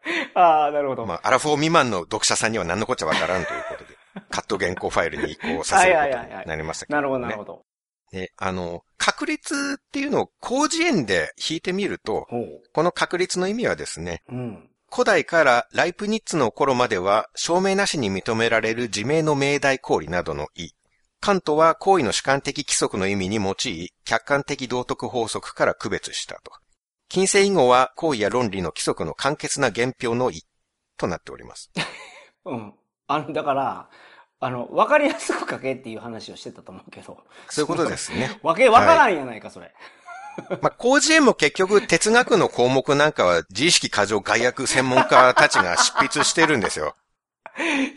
[0.36, 1.06] ああ、なるほど。
[1.06, 3.98] まあ、アラフォー未満の読者さんには何のこっちゃわからんということで、
[4.30, 7.02] カット原稿ファイルに移行させることになりましたけど、ね。
[7.02, 7.66] なるほど、なるほど。
[8.12, 12.28] で、あの、確率っていうのを広辞苑で引いてみると。
[12.74, 14.70] この確率の意味はですね、うん。
[14.92, 20.72] 古代からライプニッツの頃までは証明なしに認められる自明の命題行為などの意。
[21.22, 26.52] カントは行為の主観的規則の意味に用い、客観的道徳法則から区別したと。
[27.10, 30.44] 近世以後は行為や論理の規則の簡潔な原表の意
[30.98, 31.70] となっております。
[32.46, 32.74] うん。
[33.06, 33.90] あの、だから、
[34.40, 37.20] あの、わかりやすく書けっていう話をしてたと思うけど。
[37.50, 38.38] そういうことですね。
[38.42, 39.72] わけわからんやないか、それ。
[40.60, 46.96] まあ、広辞苑も結局哲学の項目なんかは自意識過剰外役専門家たちが執筆してるんですよ。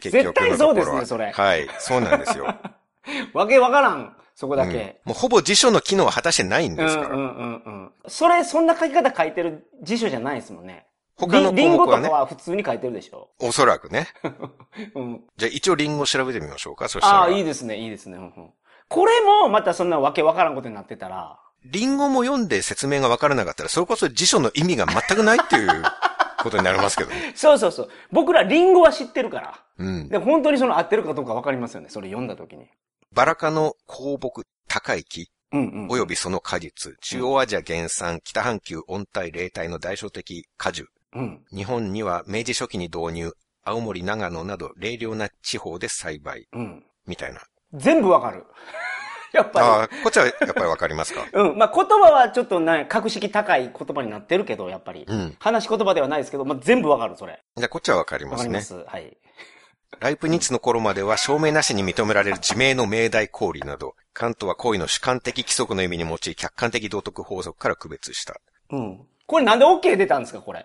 [0.01, 1.31] 結絶対そうですはね、それ。
[1.31, 2.55] はい、そうなんですよ。
[3.35, 5.01] わけわからん、そこだうんけ。
[5.05, 7.09] もうほぼ辞書の機能を果たしてないんうん、ですから。
[7.11, 7.93] うん、うん、うん。
[8.09, 10.87] それ、そんな書き方書いてる辞書じゃないですもんね。
[11.17, 13.31] 他のリリンゴとか項目はね、は普通に書いてるでしょ。
[13.39, 14.09] おそらくね。
[14.95, 15.25] うん。
[15.37, 16.89] じゃあ一応リンゴ調べてみましょうか。
[16.89, 17.19] そしたら。
[17.21, 18.17] ああ、いいですね、いいですね。
[18.17, 18.51] うんうん
[18.89, 25.83] これも、またそんなわけわからんことになってたら、リンゴも読んで説明がわからなかったら、それこそ辞書の意味が全くないっていう
[26.43, 27.33] ことになりますけどね。
[27.35, 27.91] そうそうそう。
[28.13, 29.59] 僕らリンゴは知ってるから。
[29.79, 30.09] うん。
[30.11, 31.89] で、本当にその合ってるかどうかわかりますよね。
[31.89, 32.69] それ読んだ時に。
[33.15, 35.89] バラ科の高木、高い木、うんうん。
[35.89, 40.87] 及びその果実、中央アジア原産、北半球温帯冷帯の代表的果樹。
[41.15, 41.45] うん。
[41.55, 46.85] 日本には明治初期に導入、青森、長野など冷涼な地方で栽培、うん。
[47.07, 47.41] みたいな。
[47.73, 48.45] 全部わかる。
[49.33, 51.25] やっぱああ、こっちはやっぱりわかりますか？
[51.25, 51.31] り。
[51.41, 51.59] うん。
[51.59, 55.05] まあ、言葉はちょっとね、格式高い言葉になってるけど、やっぱり。
[55.07, 55.37] うん。
[55.39, 57.41] 話し言葉ではないですけど、まあ、全部わかる、それ。
[57.57, 58.59] じゃあこっちはわかりますね。
[58.59, 58.85] わかります。
[58.89, 59.17] はい。
[60.01, 68.41] ライプニッツの頃までは証明なしに認められる自明の命題公理など、カントは行為の主観的規則の意味に用い客観的道徳法則から区別した。
[68.71, 69.07] うん。
[69.27, 70.65] これなんで OK 出たんですか、これ？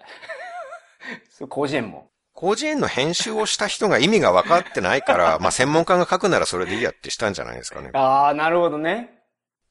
[1.39, 2.09] 広辞苑も。
[2.35, 7.91] 広辞苑の編集をした人が意味が分かってないから、 まあ専門家が書くならそれでいいやってしたんじゃないですかね。
[7.93, 9.19] ああ、なるほどね。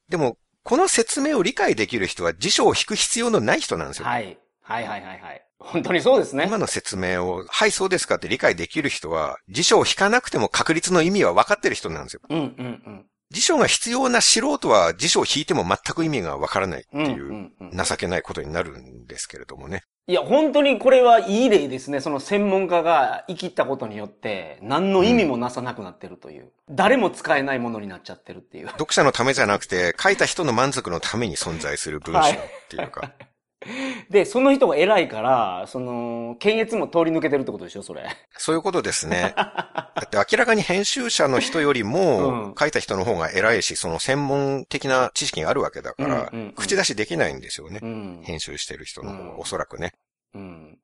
[0.07, 4.05] でも、この説明を理解できる人は辞書を引く必要のない人なんですよ。
[4.05, 4.37] はい。
[4.61, 5.45] はいはいはいはい。
[5.59, 6.45] 本当にそうですね。
[6.47, 12.21] 今の説明を、はい、そうですかって理解できる人は、辞書を引かなくても確率の意味は分かってる人なんですよ。
[12.29, 13.05] うんうんうん。
[13.31, 17.71] 辞書が必要な素人は辞書を引いても全く意味が分からないってうんういうんうん。
[17.71, 19.83] 情けないことになるんですけれどもね。
[20.07, 21.99] いや、本当にこれはいい例ですね。
[21.99, 26.51] その専門家が生きったことによって、何の意味もなさなくなってるという。
[26.71, 28.67] 誰も使えないものになっちゃってるっていう。
[28.69, 32.33] 読者のためじゃなくて、書いた人の満足のために存在する文章っ
[32.69, 33.13] ていうか。
[34.09, 38.07] で、その人が偉いから、その、検閲も通り抜けてるってことでしょ、それ。
[38.37, 39.33] そういうことですね。
[39.35, 47.85] だって明らかに編集者の人よりうもん、書いた人の方が偉いし、その専門的な知識があるわけだからうんうんうん、口出しできないんですよねう。
[47.85, 48.21] ん。
[48.23, 49.93] 編集してる人の方うんが、おそらくね。
[50.33, 50.79] うん。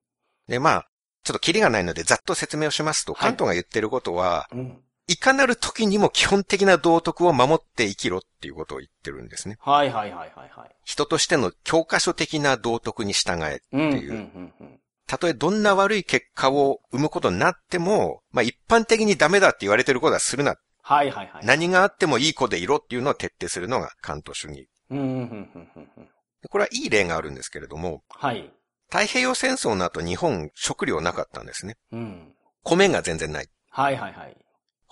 [0.47, 0.87] で、まあ、
[1.23, 4.81] ちょっとキリがないのでざっと説明をしますと、はい関東が言ってることは、うん。
[5.07, 9.57] いかなる時にも基本的な道徳を守って生きろっていうことを言ってるんですね。
[9.59, 10.75] はいはいはいはいはい。
[10.83, 13.61] 人としての教科書的な道徳に従え。
[13.71, 13.89] うん。
[13.89, 20.55] っていううんうんうんたとえどんな悪い結果を生むことになっても、まあ一般的にダメだって言われてることはするな。
[20.81, 21.45] はいはいはい。
[21.45, 24.67] 何があってもいい子でいろっていうのを徹底するのが関東主義。
[24.89, 26.09] うんうんうんうんうんうん。
[26.49, 28.51] これはいい例があるんですけれども、はい。
[28.89, 31.75] 太平洋戦争の後日本食料なかったんですね。
[31.91, 32.33] うん。
[32.63, 33.47] 米が全然ない。
[33.69, 34.37] はいはいはい。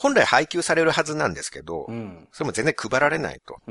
[0.04, 2.28] 本来配給されるはずなんですけどう、ん。
[2.34, 3.62] それも全然配られないと。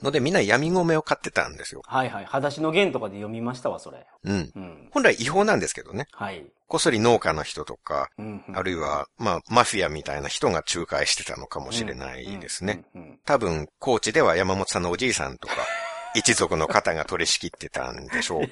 [0.00, 1.82] のでみんな闇米を買ってたんですよ。
[1.84, 2.24] はいはい。
[2.24, 4.06] 裸足の弦とかで読みましたわ、それ。
[4.22, 4.52] うん。
[4.54, 4.88] うん。
[4.92, 6.06] 本来違法なんですけどね。
[6.12, 6.46] はい。
[6.68, 12.84] こっそり農家の人とか、うんうんあるいは、まあ、マフィアみたいな人が仲介してたのかもしれないですね。。
[13.24, 15.54] 多分、高知では山本さんのおじいさんとか、
[16.14, 18.44] 一族の方が取り仕切ってたんでしょう。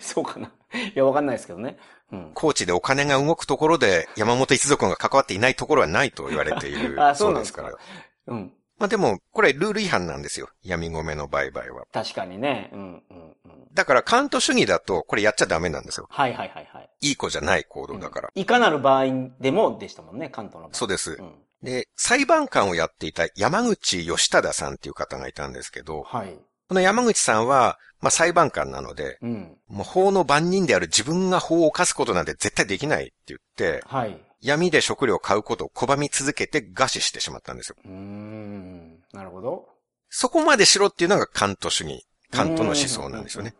[0.00, 0.52] そうかな。
[0.72, 1.78] いや、わかんないですけどね。
[2.12, 2.30] うん。
[2.34, 7.94] 高知でお金が動くところで山本一族が関わっていないところはないと言われている あ、そそううですからなんですか。。
[8.28, 8.52] うん。
[8.78, 10.48] まあでも、これルール違反なんですよ。
[10.62, 11.84] 闇米の売買は。
[11.92, 12.70] 確かにね。
[12.72, 13.68] うんうんうん。
[13.74, 16.06] だから、カント主義だと、これやっちゃダメなんですよ。
[16.10, 16.90] はいはいはいはい。
[17.00, 18.30] いい子じゃない行動だから。
[18.34, 19.06] いかなる場合
[19.40, 20.74] でもでしたもんね、関東の場合。
[20.74, 21.22] そうですう。
[21.22, 21.34] ん。
[21.62, 26.38] で、裁判官をやっていた山口義忠さんっていう方がいたんですけど、はい。
[26.68, 29.56] この山口さんは、まあ裁判官なので、うん。
[29.68, 34.20] もう法の番人である自分が法を犯すことなんて絶対できないって言って、はい。
[34.40, 37.76] 闇で食料を買うことを拒み続けて餓死してしまったんですよ。
[37.84, 38.98] うーん。
[39.12, 39.66] なるほど。
[40.10, 43.54] そこまでしろっていうのがカント主義、カントの思想なんですよね。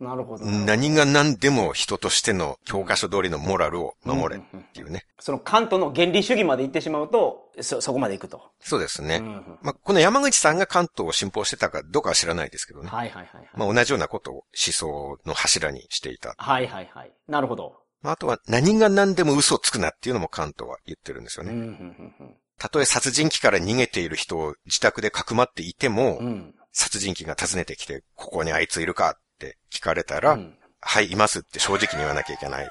[0.00, 0.44] なるほど。
[0.44, 5.04] 何が何でも人としての教科書通りのモラルを守れっていうね。
[5.20, 8.42] その関東の原理主義まで行ってしまうと、そ、そこまで行くと。
[8.60, 9.20] そうですね。
[9.62, 12.88] まあ、この山口さんが関東を信奉してたかどうかは知らないですけどね。
[12.88, 13.50] はいはいはいはい。
[13.54, 16.34] まあ、同じようなことを思想の柱にしていた。
[16.36, 17.12] はいはいはい。
[17.28, 17.76] なるほど。
[18.00, 21.78] まあ、あとは何が何でも嘘をつくなっていうのも関東は言ってるんですよね。
[22.58, 26.54] たとえ殺人鬼から逃げている人を自宅でかくまっていても、うん。
[26.72, 26.76] うん。
[26.76, 32.68] 殺人鬼が訪ねてきて、ここにあいついるかって聞かれたら、うんはい、いますって正直に言わなきゃいけない。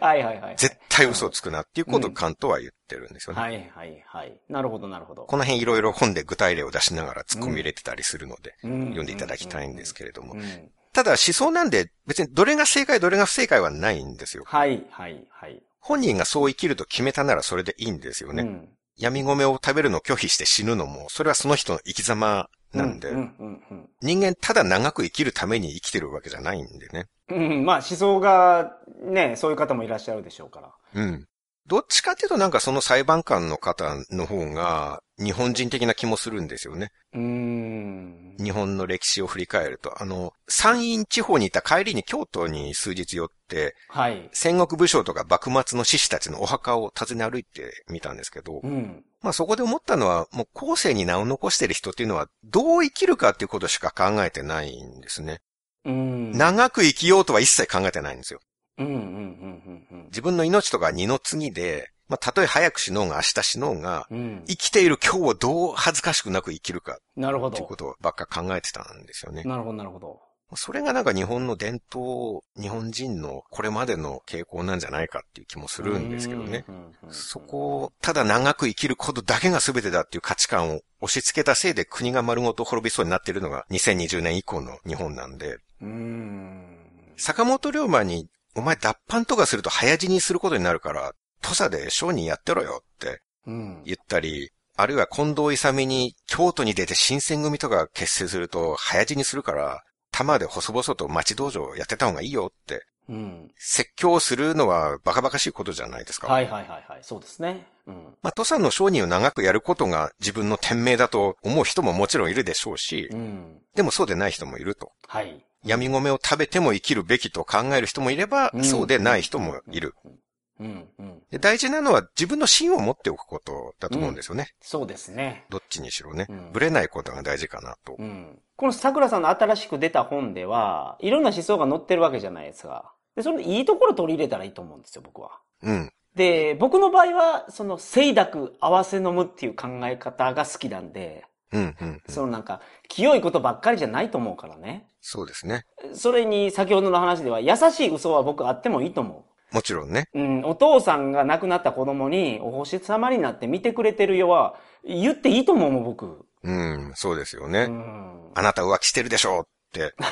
[0.00, 0.56] はいはいはい。
[0.56, 3.40] 絶対嘘をつくなっていうことをうん関東は言ってるんですよね。
[3.40, 4.40] はいはいはい。
[4.48, 5.24] なるほどなるほど。
[5.24, 10.36] この辺いろいろ本で具体例を出しながら突っ込み入れてたりするので、読読んでいただきたいんですけれどもう。
[10.36, 10.70] ん。
[10.92, 14.42] ただ思想なんで別にどれが正解どれが不正解はないんですよ。
[14.46, 15.62] はいはいはい。
[15.78, 18.42] 本人がそう生きると決めたならそれでいいんですよね。
[18.42, 18.68] うん。
[19.00, 27.04] 闇米を食べるのを拒否して死ぬのも、それはその人の生き様なんで、うんうんうん人間ただ長く生きるために生きてるわけじゃないんでね。
[27.28, 27.50] うん。
[27.50, 30.70] うん、まあ思想がね、そういう方もいらっしゃるでしょうから。
[30.94, 31.26] うん。
[31.66, 36.88] どっちかっていうとなんかその裁判官の方の方が日本人的な気もするんですよね。
[37.12, 38.19] うーん。
[38.42, 44.28] 日本の歴史を振り返ると、あの、山陰地方にいた帰りに京都に数日寄って、はい。
[44.32, 49.04] 戦国武将とか幕末の志士たちのお墓を訪ね歩いてみたんですけど、うん。
[49.22, 55.40] まあそこで思ったのは、もう後世に名を残してる人っていうのは、どう生きるかっていうことしか考えてないんですね。
[55.84, 56.32] うん。
[56.32, 58.40] 長く生きようとは一切考えてないんですよ。
[58.78, 60.04] うんうんうんうんうん。
[60.06, 64.44] 自分の命とか二の次で、まあたとえ早く死のうが明日死のうが、うん。
[64.46, 67.48] 生きている今日をどう恥ずかしくなく生きるかなるほど。
[67.48, 69.44] っていうことばっか考えてたんですよね。
[69.44, 70.20] なるほどなるほど。
[70.56, 76.64] それがなんか日本の伝統、日本人のこれまでの傾向なんじゃないかっていう気もするんですけどね。
[77.10, 86.76] そこを、ただ長く生きることだけが全てだっていう価値観を押し付けたせいで国が丸ごと滅びそうになっているのが2020年以降の日本なんで、うーん。
[87.16, 93.82] 坂本龍馬に、お前脱藩とかすると早死にすることになるから、土佐で商人やってろよってうん。
[93.84, 103.50] 言ったり、あるいは近藤勇に京都に出て新選組とか結成すると早死にするから、玉で細々と町道場やってた方がいいよってうん。
[103.56, 106.28] 説教するのはバカバカしいことじゃないですか。
[106.28, 107.00] はいはいはいはい。
[107.02, 107.66] そうですね。
[107.86, 107.94] うん。
[108.22, 113.58] まあ、土佐の商人を長くやることが自分の天命だと思う人ももちろんいるでしょうし、うん。
[113.74, 114.92] でもそうでない人もいると。
[115.08, 115.44] はい。
[115.64, 119.94] 闇米を食べても生きるべきと考える人もいれば、うんそうでない人もいる。。
[120.04, 120.12] うん、
[120.60, 121.22] うん。
[121.30, 124.48] で大事なのは自分の芯を持っておくことだと思うんですよね。
[124.60, 125.46] そうですね。
[125.48, 126.52] どっちにしろねうん。
[126.52, 127.96] ぶれないことが大事かなと。
[127.98, 128.38] うん。
[128.56, 132.92] この桜さんの新しく出た本では、いろんな思想が載ってるわけじゃないですか。
[133.16, 135.40] で、そのいいところ取り入れたらいいと思うんですよ、僕は。
[135.62, 135.92] うん。
[136.14, 141.76] で、僕の場合は、その、清濁合わせ飲むっていう考え方が好きなんで、うん、うん。
[141.80, 144.88] うんそのなんか、清いことばっかりじゃないと思うからね。
[145.00, 145.64] そうですね。
[145.94, 150.08] それに、先ほどの話では、優しい嘘は僕あってもいいと思もちろんね。
[150.14, 150.20] う。
[150.20, 156.24] うん、お父さんが亡くなった子供に、お星様になって見てくれてるよは、言っていいと思うもん、僕。
[156.42, 157.66] うん、そうですようね。
[157.66, 158.30] ん。
[158.34, 159.94] あなた浮気してるでしょって。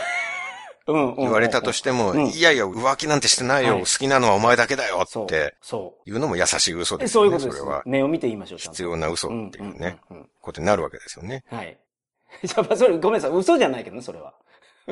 [0.89, 3.75] 言われたとしても、うんいやいや、浮気なんてしてないよ。
[3.75, 5.05] はい好きなのはお前だけだよ。
[5.05, 6.99] ってそいうのも優しい嘘う。
[6.99, 7.25] ですよね。
[7.25, 7.83] そういうことですそれは。
[7.85, 9.99] 目を見て言いましょう、必要な嘘っていうね、
[10.41, 11.45] ことになるわけですよね。
[11.53, 11.79] うんはい。
[12.45, 13.37] じゃあ、それ、ごめんなさい。
[13.37, 14.35] 嘘じゃないけどね、それは。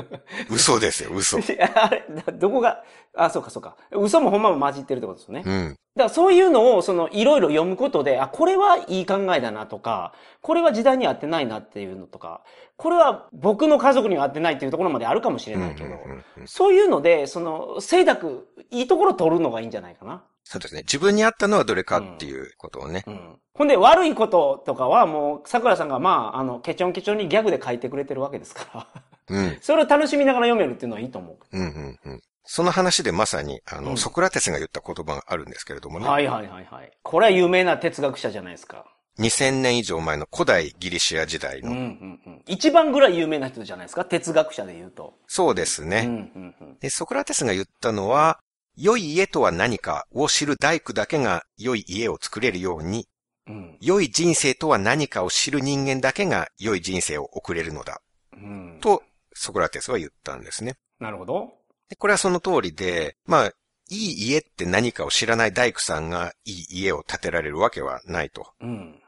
[0.51, 1.39] 嘘ですよ、嘘。
[1.75, 2.83] あれ、どこが、
[3.15, 3.77] あ、そうかそうか。
[3.93, 5.41] 嘘もほんまも混じってるってことですよね。
[5.41, 5.77] だかうん。
[5.97, 12.43] らそういうのを、その、いろいろ読むことで、あ、これはいい考えだなとか、これは時代に合ってないなっていうのとか、
[12.77, 20.23] これは僕の家族には合ってないっていうところまであるかもしれないけど、うんうんうんうんそういうので、その、清濁、いいところ取るのがいいんじゃないかな。
[20.45, 20.83] そうですね。
[20.83, 23.03] 自分に合ったのはどれかっていうことをね。
[23.07, 23.37] うん。
[23.55, 28.87] ほんで、悪いこととかはもう、桜さんがまあ、あの、ケチョンケチョンにギャグで書いてくれてるわけですから。
[29.29, 29.59] うん。
[29.61, 32.23] それを楽しみながら読めるっていうのはいいと思うんうんうん。
[32.45, 36.01] その話でまさに、あの、うんソクラテスが言った言葉があるんですけれどもう。
[36.01, 36.07] ね。
[36.09, 36.93] はいはいはいはい。
[37.03, 38.85] これは有名な哲学者じゃないですか。
[39.19, 41.71] 2000年以上前の古代ギリシア時代の。
[41.71, 42.43] うんうんうん。
[42.47, 44.05] 一番ぐらい有名な人じゃないですか？
[44.05, 45.15] 哲学者で言うと。
[45.27, 46.03] そうですね。
[46.07, 46.79] うんうんうん。
[46.79, 48.39] で、ソクラテスが言ったのは、
[48.77, 53.07] 良い家とは何かを知る大工だけが良い家を作れるように、
[53.49, 53.79] うん。
[53.81, 58.03] 良い人生とは何かを知る人間だけが良い人生を送れるのだ。
[58.35, 58.79] うん。
[58.83, 59.03] と、
[59.37, 60.77] ソクラテスは言ったんですね。
[60.99, 61.53] なるほど。
[61.89, 63.53] でこれはその通りで、まあ、
[63.89, 68.49] いい家って何かを知らない大工さんがいい家を建てられるわけはないと。
[68.61, 69.01] うん。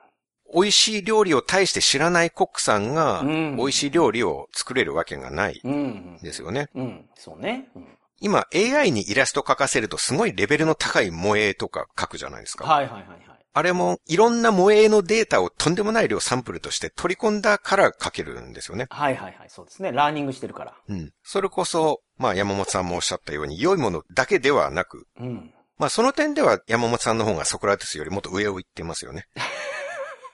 [0.54, 6.18] 美味しい料理を大して知らないコックさんがうん美味しい料理を作れるわけがないうんうん。
[6.22, 6.68] ですよね。
[6.74, 7.08] うん。
[7.16, 7.68] そうね。
[7.74, 7.98] うん。
[8.20, 12.64] 今 AI にイラスト描かせるとすごいレベルの高い萌えとか描くじゃないですか。
[12.64, 13.27] はいはいはいはい。
[13.58, 18.86] あれもいろんな萌えのデータをとんでもない量サンプルとして取り込んだから描けるんですよね。
[18.88, 19.50] はいはいはい。
[19.50, 19.90] そうですね。
[19.90, 20.74] ラーニングしてるから。
[20.88, 21.10] うん。
[21.24, 25.52] それこそ、まあ山本さんもおっしゃったように良いものだけではなく、うん。
[25.76, 29.24] まあその点では山本さんの方がソクラテスよりもっと上を行ってますよね。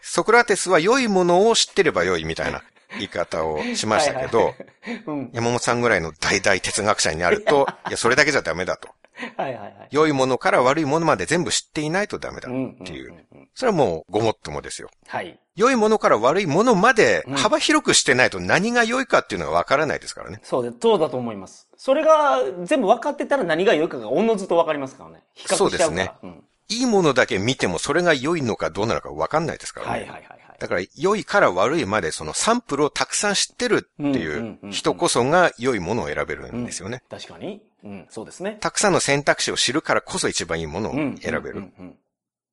[0.03, 2.63] ソクラテスは良いものを知ってれば良いみたいな
[2.99, 4.53] 言い方をしましたけど、はいは
[4.99, 5.31] いうん。
[5.33, 8.91] 山本さんぐらいの大々哲学者になると、 いや、それだけじゃダメだと。
[9.37, 9.89] はいはいはい。
[9.91, 12.53] 良いものから悪いものまで全部知っていないとダメだっ
[12.85, 13.13] ていう。
[13.13, 13.49] んんんん。
[13.55, 14.91] それはもうごもっともですよ。
[15.07, 15.39] はい。
[15.57, 20.41] 良いものから悪いものまでうん幅広くしてないと何が良いかっていうのがわからないですからね。
[20.43, 21.69] そうで、そうだと思います。
[21.77, 25.23] それが全部分かってたら何が良いかがおのずと分かりますからね。
[25.35, 25.55] 比較。
[25.55, 26.45] そうですねうん。
[26.69, 29.93] いいものだけ見てもそれが良いのかどうなのかわかんないですからね。
[29.93, 30.35] はいはいはいはい。
[30.59, 37.03] だから良いから悪いまでそのサンプルをたくさん知ってるっていんうんううんうん人こそが良いものを選べるんですよね。
[37.11, 37.63] 確かに。
[37.85, 38.57] うん、そうですね。
[38.61, 41.19] たくさんの選択肢を知るからこそ一番いいものをうん。
[41.19, 41.65] 選べる。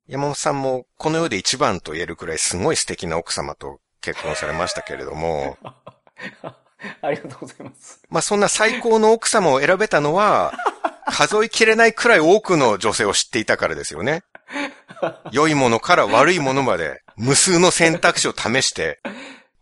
[0.07, 5.57] 山本さんもこの世で一番と言えるくらいすごい素敵な奥様と結婚されましたけれども、
[7.01, 8.01] ありがとうございます。
[8.09, 10.53] まあそんな最高の奥様を選べたのは、
[11.07, 14.23] 数えきれないくらい多くの女性を知っていたからですよね。
[15.31, 18.99] 良いものから悪いものまで、無数の選択肢を試して、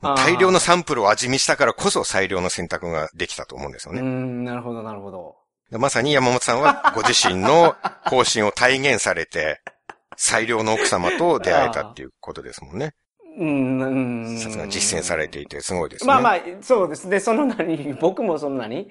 [0.01, 4.01] 大量のサンプルを味見したからこそ最良の選択ができたと思うんですよね。
[4.01, 5.35] うん、なるほどなるほど。
[5.71, 9.61] まさに山本さんはご自身の方針を体現されて、
[10.17, 12.93] 最良の奥様と出会えたっていうことですもんね。
[13.37, 14.37] うん、うん。
[14.37, 16.07] さすが実践されていてすごいですね。
[16.07, 17.19] まあまあ、そうですね。
[17.19, 18.89] その何、僕もその何、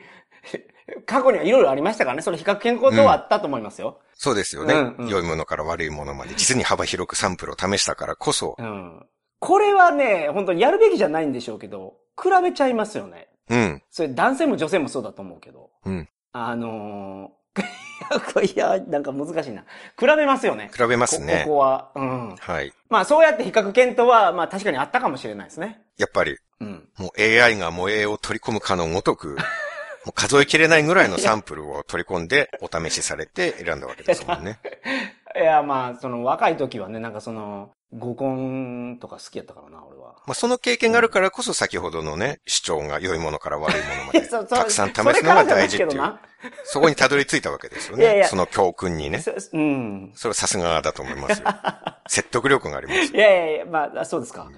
[1.04, 2.22] 過去にはいろいろありましたからね。
[2.22, 4.00] その比較健康とはあったと思いますよ。
[4.14, 9.06] そうですよね、うんうん良いものから悪いものまで、実に幅広くサンプルを試したからこそ、うん。
[9.40, 13.28] これはね、本当にやるべきじゃないんでしょうけど、比べちゃいますよね。
[13.50, 15.70] うん、それ男性も女性もそうだと思うけど。
[15.84, 16.08] うん。
[16.32, 19.64] あのー、 いや、なんか難しいな。
[19.98, 20.70] 比べますよね。
[20.74, 21.90] 比べますねこここは。
[21.94, 22.36] うん。
[22.36, 22.72] はい。
[22.88, 25.82] まあそうやって比較検討は、まあ確かにあったかもしれないですね。
[25.96, 26.88] やっぱり、うん。
[26.96, 29.36] もう AI が萌えを取り込むかのごとく、
[30.04, 34.58] もう数えきれないぐらいのサンプルを取り込んでお試しされて選んだわけですもんね。
[35.36, 39.97] いや、まあ、その若い時はね、なんかその、合コンとか好きやったからな、俺は。
[40.26, 46.18] まあ、その経験があるからこそ先ほどのね、主張が良いものから悪いものまで、 たくさん試すのが大事っていう
[46.64, 48.04] そこにたどり着いたわけですよね。
[48.04, 49.20] いやいやその教訓にね。
[49.20, 50.12] そうん。
[50.14, 51.48] それはさすがだと思いますよ。
[52.08, 53.18] 説得力がありますい。
[53.18, 54.48] やいやいや、まあ、そうですか。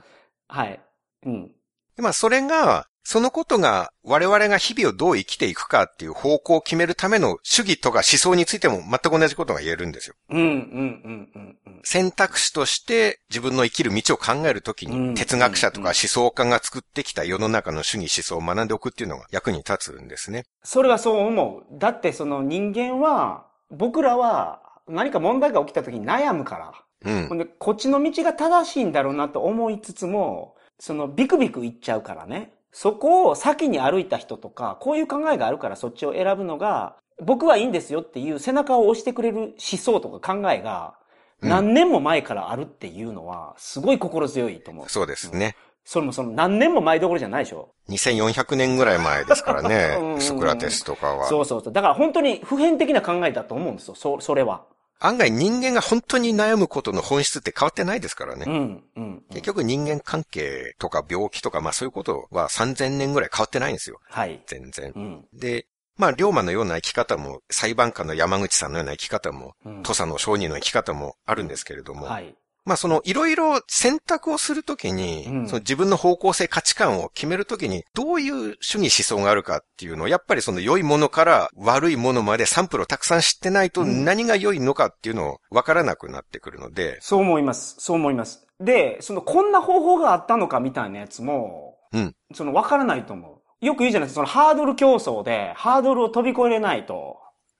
[0.49, 0.81] はい。
[1.25, 1.49] うん。
[1.97, 10.15] でまあ、それが、そのことが我々が日々をどう生きていくかっていう方向を決めるための主義とか思想についても全く同じことが言えるんですよ。
[10.31, 11.81] うん、うん、うん、うん、うん。
[11.83, 20.45] 選択肢として自分の生きる道を考えるときうんに哲学者とか思想家が作ってきた世の中の主義思想を学んでおくっていうのが役に立つんですね。
[20.63, 21.79] それはそう思う。
[21.79, 26.59] だってその人間は、僕らは何か問題が起きた時に悩むか
[27.03, 27.13] ら。
[27.13, 27.35] うんほ。
[27.35, 32.53] んで、こっちの道が正しいんだろうなと思いつつも、そのビクビクいっちゃうからね。
[32.73, 41.01] そこを先に歩いた人とか、こういう考えがあるからそっちを選ぶのが、僕はいいんですよっていう背中を押してくれる思想とか考えが、うん
[41.49, 44.89] 何年も前からあるっていうのは、すごい心強いと思う。
[44.91, 45.57] そうですね。
[45.87, 47.71] それもその何年も前どころじゃないでしょ。
[47.89, 50.17] 2400年ぐらい前ですから うんうんねう。
[50.19, 51.27] んソクラテスとかは。
[51.29, 51.73] そうそうそう。
[51.73, 53.95] だから本当に普遍的な考えだと思うんですよ。
[53.95, 54.65] そ、それは。
[55.01, 58.45] 案外人間が本当に悩むことの本質って変わってないですからね。
[58.47, 58.85] うん、うん。
[58.97, 63.99] うん結局人間関係とか病気とか、まあそういうことは3000年ぐらい変わってないんですよ。
[64.05, 64.43] はい。
[64.47, 65.01] 全然う。
[65.01, 65.25] ん。
[65.33, 72.35] で、まあ、龍馬のような生き方も、裁判官の山口さんのような生き方も、うん土佐の商人の生き方もあるんですけれども、はい。
[72.65, 87.77] まあ、その、いろいろ選択をするときに、うんその自分の方向性、価値観を決めるときに、どういう主義思想があるかっていうのを、やっぱりその良いものから悪いものまでサンプルをたくさん知ってないとうん何が良いのかっていうのを分からなくなってくるので、そう思います。
[87.79, 88.47] そう思います。
[88.61, 93.65] で、その、こんな方法があったのかみたいなやつも、うんその、わからないと思う。
[93.65, 97.19] よく言うじゃないですか、その、ハードル競争で、ハードルを飛び越えれないと、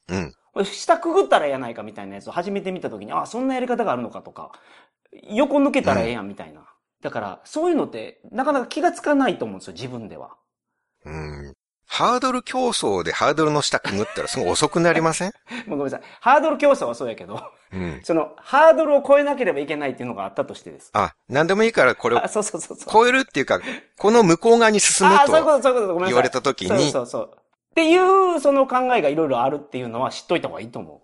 [0.09, 0.35] うん。
[0.65, 4.53] 下くぐったらええやないかみたいなやつを初めて見たときに、あ、そんなやり方があるのかとか、
[5.31, 6.63] 横抜けたらええやんみたいな。
[7.03, 10.37] だから、そういうのって、なかなか気がつかないと思うんですよ、自分では。
[11.05, 11.55] うん。
[11.87, 15.33] ハードル競争でハードルの下くぐったらすごい遅くなりません？
[15.67, 16.03] もうごめんなさい。
[16.21, 17.43] ハードル競争はそうやけど、
[17.73, 18.01] うん。
[18.05, 20.91] その、ハードルを超えなければいけないっていうのがあったとしてです。
[20.93, 22.79] あ、なんでもいいからこれをあ、そうそうそう。
[22.89, 23.61] 超えるっていうか、
[23.99, 26.09] この向こう側に進むあ、そういうこと、とそういうこと、ごめんなさい。
[26.11, 27.31] 言われた時に、そうそうそう。
[27.35, 27.39] っ
[27.75, 27.97] てい
[28.37, 31.01] う、その考えがいろいろあるっていうのは知っといた方がいいと思う。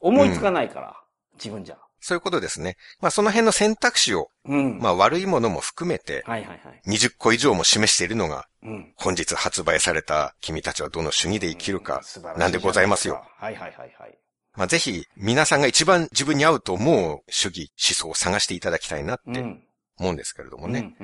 [0.00, 0.96] 思いつかないから、
[1.34, 1.78] 自分じゃ。
[2.00, 2.76] そういうことですね。
[3.00, 4.78] まあその辺の選択肢を、うん。
[4.78, 6.82] まあ悪いものも含めて、はいはいはい。
[6.86, 8.92] 20個以上も示しているのが、うん。
[8.96, 12.02] 本日発売された君たちはどの主義で生きるか
[12.36, 13.22] なんでございますよ。
[13.36, 14.18] はいはいはいはい。
[14.56, 19.62] まあぜひ皆さんが一番自分に合うと思う主義、思想を探していただきたいなってうん。
[19.98, 20.94] 思うんですけれどもね。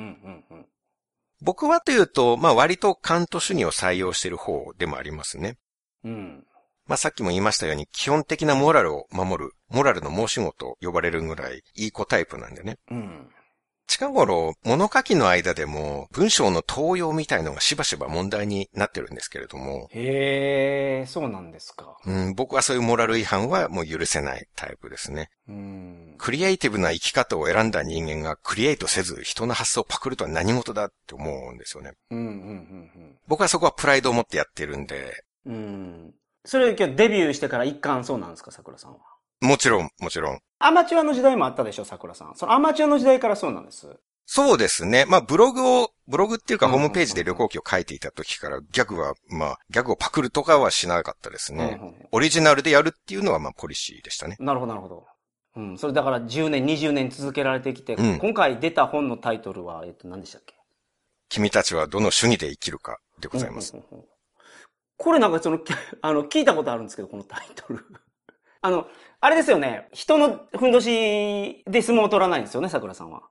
[1.43, 5.59] 僕はというと、まあ割とカント主義を採用している方でもありますね。
[6.05, 6.45] うん。
[6.87, 12.79] まあさっきも言いましたように基本的なモラルを守る、モラルの申し子と呼ばれるぐらいいい子タイプなんでね。
[12.91, 13.29] うん。
[13.87, 21.97] 近頃、物書きの間でも文章の盗用みたいのがしばしば問題になってるんですけれども、へえ、そうなんですか。
[22.05, 25.31] うん、僕はそういうモラル違反はもう許せないタイプですね。
[25.49, 26.15] うん。
[26.19, 31.93] クリエイティブな生き方を選んだ人間がクリエイトせず人の発想をパクるとは何事だって思うんですよね。
[32.11, 35.55] うんうんうん僕はそこはプライドを持ってやってるんで、うん。
[35.55, 36.15] うん。
[36.45, 38.99] それ今日デビューしてから一貫そうなんですか、桜さんは。
[39.41, 40.41] もちろん、もちろん。
[40.59, 42.35] アマチュアの時代もあったでしょ、桜さん。
[42.37, 43.89] そのアマチュアの時代からそうなんです。
[44.25, 45.05] そうですね。
[45.07, 51.79] まあ、ブログを、ブログっていうかうんホームページで旅行記を書いていた時から、ギャグは、まあ、ギャグをパクるとかはしなかったですね。
[51.81, 54.37] うんうんオリジナルでやるっていうのは、まあ、ポリシーでしたね。
[54.41, 55.07] なるほど、なるほど。
[55.57, 55.79] うん。
[55.79, 60.55] それだから10年、20年続けられてきて、うん今回出た本のタイトルは、えっと、何でしたっけ？
[61.29, 63.75] 君たちはどの主義で生きるかでございます。
[63.75, 64.05] うんうんうんうん
[64.99, 67.85] これなんかその、き あの、聞いたことあるんですけど、このタイトル。
[68.63, 68.87] あの、
[69.27, 69.89] あれですよね。
[69.93, 73.23] 人のふんどしで相撲を取らないんですよね、桜さんは。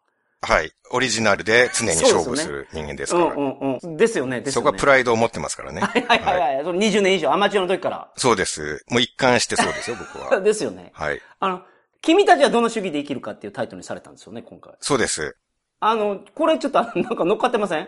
[0.42, 0.74] はい。
[0.92, 3.26] オリジナルで常に勝負する人間ですから。
[3.28, 3.96] うんうんうん。
[3.96, 4.62] ですよね、ですよね。
[4.62, 5.80] そこはプライドを持ってますからね。
[5.80, 6.66] はいはいはいはい。
[6.66, 8.12] その20年以上、アマチュアの時から。
[8.18, 8.84] そうです。
[8.90, 10.42] もう一貫してそうですよ、僕は。
[10.44, 10.92] ですよね。
[10.94, 11.22] はい。
[11.40, 11.62] あの、
[12.02, 14.74] 君たちはどの主義で生きるかっていうタイトルにされたんですよね、今回。
[14.82, 15.38] そうです。
[15.80, 17.88] あの、これちょっとなんか乗っかってません？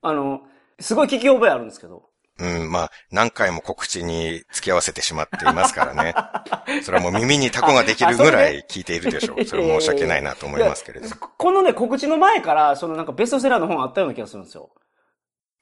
[0.00, 0.40] あの、
[0.80, 2.08] すごい聞き覚えあるんですけど。
[2.38, 6.14] うん、まあ、何回も告知に付き合わせてしまっていますからね。
[6.84, 9.44] それはもう耳にタコができるぐらい聞いているでしょう。
[9.46, 11.16] それは申し訳ないなと思いますけれどいや。
[11.16, 14.70] このね、告知の前から、そのなんかベストセラーの本あったような気がするんですよ。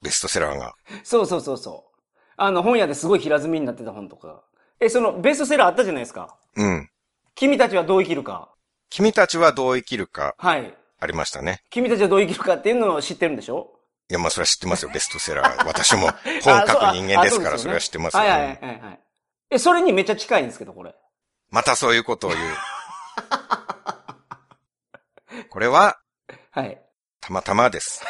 [0.03, 0.75] ベストセラーが。
[1.05, 2.01] そうそうそうそう。
[2.37, 4.43] あの、本屋ですごい平積みになってた本とか。
[4.81, 6.37] え、そのベストセラーあったじゃないですか。
[6.57, 6.91] うん。
[7.37, 8.51] 君たちはどう生きるか。
[8.91, 10.75] 君たちはどう生きるか、はい。
[11.01, 11.62] ありましたね。
[11.70, 13.74] 君たちはどう生きるかっていうのを知ってるんでしょ？
[14.11, 15.66] いや、まあ、それは知ってますよ、 ベストセラー。
[15.66, 16.11] 私も
[16.42, 18.20] 本書く人間ですから、それは知ってますよ。
[18.20, 19.00] はいはいはいはい。
[19.50, 20.94] え、それにめっちゃ近いんですけど、これ。
[21.50, 22.42] またそういうことを言う。
[25.50, 25.98] これは、
[26.50, 26.80] はい。
[27.20, 28.02] たまたまです。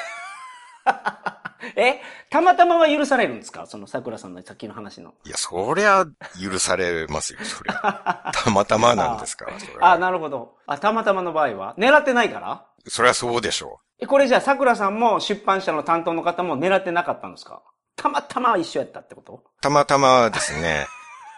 [1.76, 3.66] え、たまたまは許されるんですか？
[3.66, 5.14] その桜さんのさっきの話の。
[5.24, 6.04] いや、そりゃ、
[6.42, 8.32] 許されますよ、そりゃ。
[8.34, 9.98] たまたまなんですから、それあ、は。
[9.98, 10.56] なるほど。
[10.66, 11.74] あ、たまたまの場合は？
[11.78, 12.66] 狙ってないから？
[12.88, 17.62] そりゃそうでしょえ、これじゃあ桜さんも出版社の担当の方も狙ってなかったんですか？
[17.96, 19.34] たまたま一緒やったってこと？
[19.34, 19.42] う。
[19.60, 20.86] たまたまですね。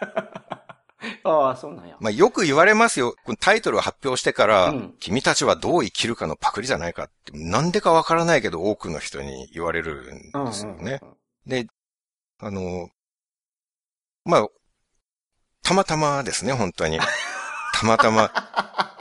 [1.23, 1.95] ああ、そうなんや。
[1.99, 3.13] まあ、よく言われますよ。
[3.23, 10.99] このタイトルを発表してから、うん君たちはどう生きるかのパクリじゃないかって、なんでかわからないけど多くの人に言われるんですよね。
[11.45, 11.67] で、
[12.39, 12.89] あの、
[14.25, 14.47] まあ、
[15.63, 16.99] たまたまですね、本当に。
[17.73, 18.31] たまたま。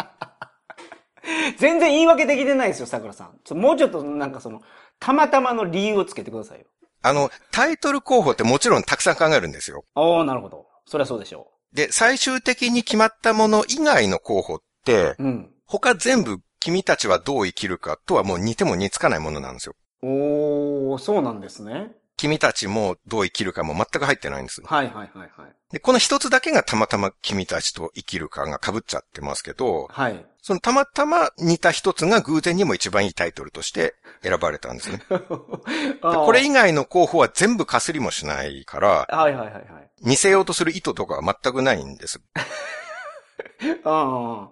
[1.57, 3.59] 全然言い訳できてないですよ、桜さん。
[3.59, 4.63] もうちょっとなんかその、
[4.99, 6.67] たまたまの理由をつけてくださいよ。
[7.03, 9.85] あの、タイトル候補ってもちろんたくさん考えるんですよ。
[9.95, 10.67] おー、なるほど。
[10.87, 15.25] そりゃそうでしょで、最終的に決まったもの以外の候補って、う。
[15.25, 15.51] うん。
[15.67, 19.75] 他全部君たちはどう生きるかとはもう似ても似つかないものなんですよ。
[20.03, 21.93] おー、そうなんですね。
[22.17, 24.63] 君たちもどう生きるかも全く入ってないんです。
[24.65, 25.31] はいはいはいはい。
[25.71, 30.27] で、この一つだけがたまたま君たちと生きるかが被っちゃってますけど、はい。
[30.41, 35.03] そのたまたま似た一つが偶然にも一番いいタイトルとして選ばれたんですね。
[36.01, 39.91] これ以外の候補は全部かすりもしないから、はいはいはいはい。
[40.01, 42.21] 似せようとする意図とかは全くないんです。
[43.85, 44.49] あ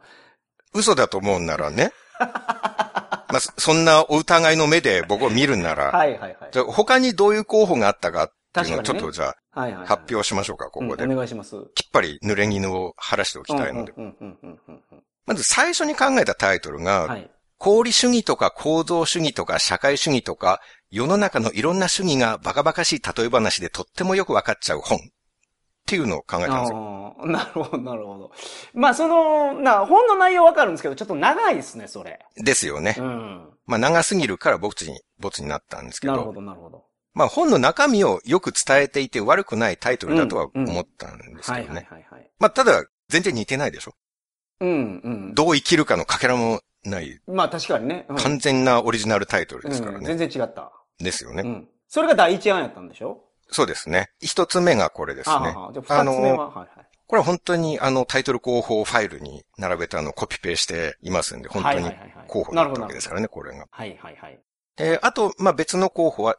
[0.74, 1.92] 嘘だと思うんならね。
[3.34, 5.74] まあ、そそんなお疑いの目で僕を見るんなあ。
[5.74, 6.36] ら、はいはいはい。
[6.52, 9.88] じゃあ他にどういう候補があったかっていうのをちょっとじゃあはいはいはい。
[9.88, 11.02] 発表しましょうか、ここで。
[11.02, 11.56] うんお願いします。
[11.74, 13.92] きっぱり濡れ衣を晴らしておきたいので。
[15.26, 16.84] まず最初に考えたタイトルうん。
[16.84, 17.28] が、はい。
[17.60, 20.60] 功利主義とか構造主義とか社会主義とか、
[20.90, 25.00] 世の中のいろんな主義がバカバカしい例え話でとってもよくわかっちゃう本。
[25.84, 27.14] っていうのを考えたんですよ。
[27.26, 28.30] なるほど、なるほど。
[28.72, 32.20] まあ、その、な、本の内容わかるんですけど、ちょっと長いですね、それ。
[32.36, 33.02] ですよねう。
[33.02, 33.48] ん。
[33.66, 36.14] まあ長すぎるからボツに、ボツになったんですけど。
[36.14, 36.84] なるほど、なるほど。
[37.12, 41.86] まあ本の中身をよく伝えていて悪くないタイトルだとは思ったんですけどね。
[41.90, 42.30] はいはい。
[42.38, 43.92] まあただ、全然似てないでしょ
[44.60, 45.34] うん、うん。
[45.34, 48.06] どう生きるかのかけらもない、まあ、確かにね。
[48.08, 50.14] うん完全なオリジナルタイトルですからうんね。
[50.14, 50.72] 全然違った。
[50.98, 51.42] ですよね。
[51.44, 51.68] うん。
[51.88, 53.22] それが第一案やったんでしょ？
[53.50, 54.10] そうですね。
[54.20, 55.34] 一つ目がこれですね。
[55.34, 56.68] あ二つ目は、はいはい。
[57.06, 61.90] これは本当にあのタイトル候補ファイルに並べたのをコピペしていますんで、本当に
[62.28, 63.66] 候補だったわけですからね、これが。
[63.70, 64.40] はいはいはい。
[64.76, 66.36] で、あと、まあ別の候補は、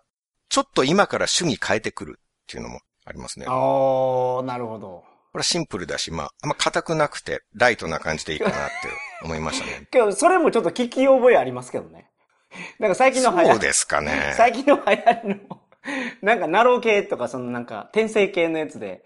[0.49, 3.45] ちょっと今から主義変えてくるっていうのもありますね。
[3.45, 5.03] こああ、なるほど。
[5.35, 8.73] れはシンプルだし、まあ、あんま硬くなくて、ライトな感じでいいかなって
[9.23, 9.87] 思いましたね。
[9.91, 12.09] けど、それもちょっと聞き覚えありますけどね。
[12.79, 14.33] なんか最近の流行そうですかね。
[14.37, 15.61] 最近の流行りの、
[16.21, 19.03] なんかナロー系とか、そのなんか転生系のやつで、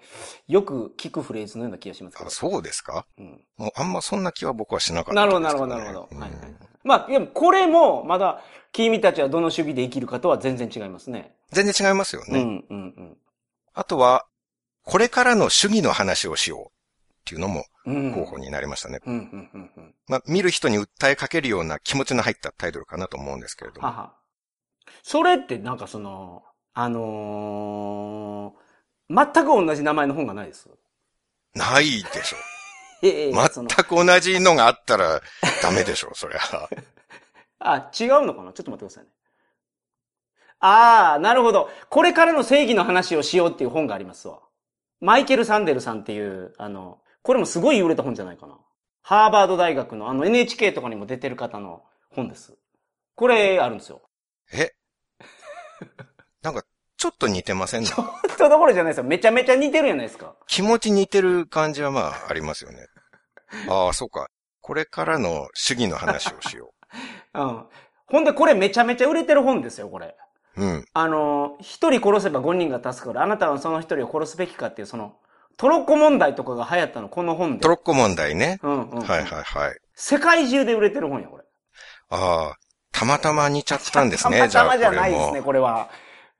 [0.47, 2.31] よく聞くフレーズのような気がしますけあど。
[2.31, 3.05] そうですか？
[3.17, 6.09] うん、もうあんまそんな気は僕はしなかったなるほど、なるほど、なるほど。
[6.11, 6.39] うんはいはい。
[6.83, 11.35] まあ、でもこれも、まだ、君たちはどの主義で生きるかとは全然違いますね。
[11.51, 12.39] 全然違いますよね。
[12.39, 13.17] うん、うん、うん。
[13.73, 14.25] あとは、
[14.83, 18.13] これからの主義の話をしようっていうのもうん。
[18.13, 18.99] 候補になりましたね。
[19.05, 19.95] うん、うん、うん、うん。
[20.07, 23.87] まあ、見る人に訴えかけるような気持ちの入ったタイトルかなと思うんですけれども。
[23.87, 24.13] はは。
[25.03, 26.43] それってなんかその、
[26.81, 30.69] あのー、全く同じ名前の本がないです。
[31.53, 32.37] ないでしょ。
[33.03, 35.21] ええ全く同じのがあったら
[35.61, 36.39] ダメでしょ、そりゃ。
[37.59, 38.53] あ、違うのかな？
[38.53, 39.09] ちょっと待ってくださいね。
[40.61, 41.69] ああ、なるほど。
[41.89, 44.39] これからの正義の話をしようっていう本がありますわ。
[45.01, 48.57] マイケル・サンデルさんっていう、あの、これもすごい売れた本じゃないかな。
[49.01, 52.57] ハーバード大学のあの NHK とかにも出てる方の本です。
[53.15, 54.01] これあるんですよ。
[54.53, 54.73] え？
[56.41, 56.63] なんか、
[56.99, 57.83] ちょっと似てません？
[57.83, 57.89] ね。
[57.95, 59.03] 本当どころじゃないですよ。
[59.05, 60.35] めちゃめちゃ似てるじゃないですか。
[60.47, 62.85] 気持ち似てる感じはまあ、ありますよね。
[63.69, 64.27] ああ、そうか。
[64.61, 66.73] これからの主義の話をしよ
[67.33, 67.65] うん。
[68.05, 70.15] ほんでこれめちゃめちゃ売れてる本ですよ、これ。
[70.57, 70.63] う。
[70.63, 70.85] うん。
[70.93, 73.21] あの、一人殺せば五人が助かる。
[73.21, 75.15] あなたはその一人を殺すべきかっていう、その、
[75.57, 77.61] トロッコ問題とかが流行ったの、この本で。
[77.61, 78.59] トロッコ問題ね。
[78.61, 79.01] うんうん、うん。
[79.03, 79.77] はいはいはい。
[79.95, 81.43] 世界中で売れてる本や、これ。
[82.09, 82.55] ああ、
[82.91, 84.63] たまたま似ちゃったんですね、 たまじゃあ。
[84.65, 85.89] たまじゃないですね、これは。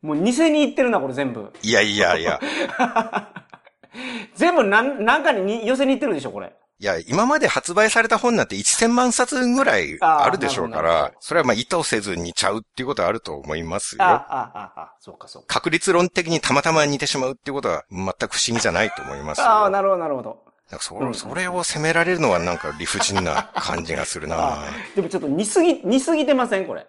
[0.02, 1.52] もう偽に言ってるな、これ全部。
[1.62, 2.39] いやいやいや。
[4.36, 6.54] 全部なん、なんかにに寄せに行ってるでしょ、これ。
[6.82, 14.16] いや、今まで発売された本なんて1000万冊ぐらいあるでしょうからそれはまあ意図せず似ちゃうっていうことはあると思いますあ、あ、よ。
[14.30, 15.47] あ、あ、そうか、そうか。
[15.54, 19.47] 確率論的にたまたま似てしまうっていうことは全く不思議じゃないと思いますよ。
[19.47, 20.50] ああ、なるほど、なるほど。
[20.72, 24.64] なんかそうんそれを責められるのはなんか理不尽な感じがするな あ
[24.95, 26.88] でもちょっと似すぎ、似すぎてません、これ。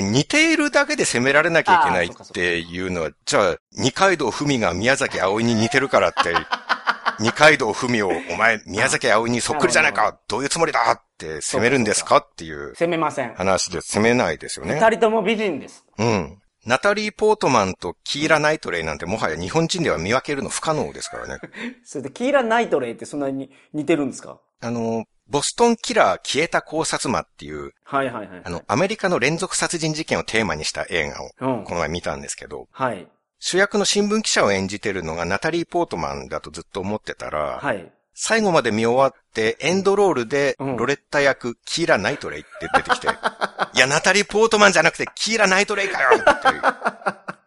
[0.00, 6.34] 似ているだけで責められなきゃいけないっていうのは、じゃあ、二階堂ふみが宮崎葵に似てるからって、
[7.20, 12.16] 二階堂ふみを、お前、宮崎葵にそっくりじゃないかどういうつもりだって攻めるんですか？
[12.16, 13.34] っていう攻めません。
[13.34, 14.74] 話で攻めないですよね。
[14.74, 15.84] 二人とも美人です。
[15.98, 16.38] うん。
[16.66, 21.38] ナタリー・ポートマンとキーラ・ナイトレイなんてもはや日本人では見分けるの不可能ですからね。
[21.84, 24.40] それで、キーラ・ナイトレイってそんなに似てるんですか？
[24.62, 28.42] あの、ボストンキラー消えた考察魔っていう、はいはいはい。
[28.44, 31.74] あの、アメリカの連続殺人事件をテーマにした映画をうんこ。
[31.74, 33.08] の前見たんですけど、はい。
[33.38, 37.90] 主役の新聞記者を演じてるのがナタリー・ポートマンだとずっと思ってたら、はい。
[38.14, 43.08] 最後まで見終わってエンドロールでうんロレッタ役、キーラ・ナイトレイって出てきて、
[43.74, 46.62] いや、ナタリー・ポートマンじゃなくてキーラ・ナイトレイかよっていう。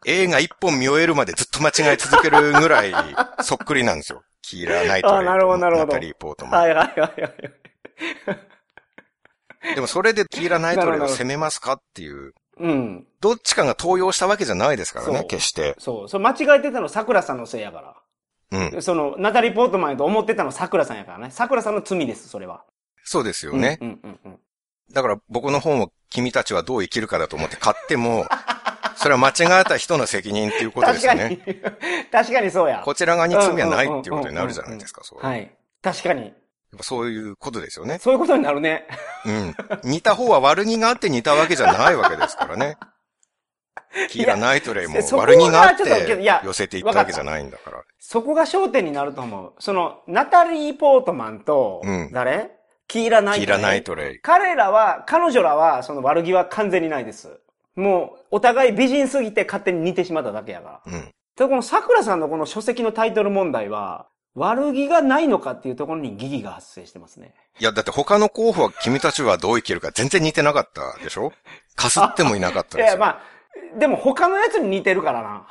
[0.05, 2.93] 映画一本見終えるまでずっと間違え続けるぐらい
[3.41, 4.23] そっくりなんですよ。
[4.41, 6.61] キーラ・ナイトレイあなるほどなるほどナタリー・ポートマン。
[6.61, 7.34] はいはいはいはい。
[9.76, 13.08] でもそれでキーラ・ナイトレイを攻めますかっていう、うん。
[13.22, 15.76] どっちかが登用したわけじゃないですからね、決して。
[15.78, 16.10] そう。
[16.10, 17.82] それ間違えてたの桜さんのせいやか
[18.52, 18.66] ら。
[18.74, 18.82] うん。
[18.82, 21.30] その、ナタリー・ポートマンやと思ってたの桜さんやからね。
[21.32, 22.64] 桜さんの罪です、それは。
[23.04, 23.78] そうですよね。
[23.82, 24.39] うんうんうんうん。
[24.91, 28.26] だから僕の本を君たちはどう生きるかだと思って買っても、
[28.95, 31.62] それは間違った人の責任っていうことですよ確かにね。。
[32.12, 32.82] 確かにそうや。
[32.84, 35.20] こちら側に罪はないっていうことになるじゃないですか、そう。
[35.22, 35.56] やはい。
[35.82, 36.34] 確かに。
[36.78, 37.97] っぱそういうことですよね。
[37.99, 38.88] そういうことになるね。
[39.25, 39.55] うん。
[39.84, 42.78] 似た方は悪気があって似たわけじゃないわけですからね。
[44.09, 45.84] キーラ・ナイトレイも悪気があって
[46.43, 47.82] 寄せていったわけじゃないんだから。
[47.99, 49.53] そこが焦点になると思う。
[49.59, 52.51] その、ナタリー・ポートマンと、うん誰？
[52.88, 53.45] キーラ・ナイトレイ？
[53.47, 54.19] キーラ・ナイトレイ。
[54.21, 57.39] 彼らは、彼女らは、その悪気は完全にないです。
[57.75, 60.93] もう、お互い美人すぎて勝手に似てしまっただけやから。
[60.93, 61.13] うん。
[61.36, 64.07] で、この桜さんのこの書籍のタイトル問題は、
[64.38, 67.33] 悪気がないのかっていうところに疑義が発生してますね。
[67.59, 71.33] いや、だって他の候補は君たちはどう生きるか全然似てなかったでしょ？
[71.75, 72.99] かすってもいなかったいや、ですよ。
[72.99, 73.19] まあ、
[73.79, 75.47] でも他のやつに似てるからな。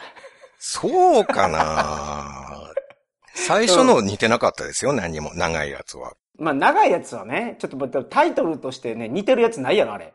[0.58, 2.72] そうかな
[3.34, 5.32] 最初の似てなかったですよ、何も。
[5.34, 6.14] 長いやつは。
[6.38, 10.14] まあ、長いやつはね、ちょっと待ってタイトルとしてね、似てるやつないやろ、あれ。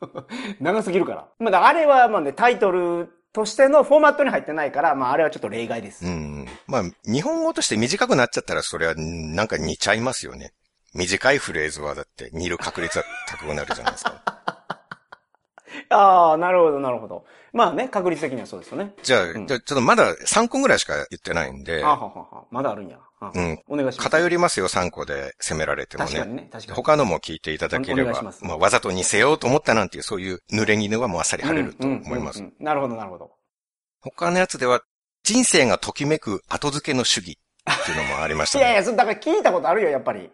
[0.60, 1.28] 長すぎるから。
[1.38, 6.04] まあ、あれはまあね、タイトルとしてのフォーマットに入ってないから、まあ、あれはちょっと例外です。
[6.04, 6.46] うん。
[6.66, 10.52] まあ、日本語として短くなっちゃったら、それはなんか似ちゃいますよね。
[10.94, 14.22] 短いフレーズはだって似る確率は高くなるじゃないですか。
[15.90, 17.24] ああ、なるほど、なるほど。
[17.52, 18.94] まあね、確率的にはそうですよね。
[19.02, 22.44] じゃあ、うんじゃあちょっとまだ3個ぐらいしか言ってないんであ、ははは。
[22.50, 22.98] まだあるんや。
[23.20, 23.62] あうん。
[23.68, 24.10] お願いします。
[24.10, 26.10] 偏りますよ、3個で攻められてもね。
[26.10, 26.76] 確かにね、確かに。
[26.76, 33.30] 他のも聞いていただければま、すまあ、わざと似せようと思ったなんていう、そういう濡れ衣はもうあっさり晴れると思いますなるほど、なるほど。
[34.00, 34.80] 他のやつでは、
[35.22, 37.38] 人生がときめく後付けの主義
[37.70, 38.64] っていうのもありましたね。
[38.64, 40.30] いやいや、だから聞いたことあるよ、やっぱり。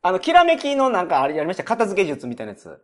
[0.00, 1.64] あの、きらめきのなんかあれやりました。
[1.64, 2.78] 片付け術みたいなやつ。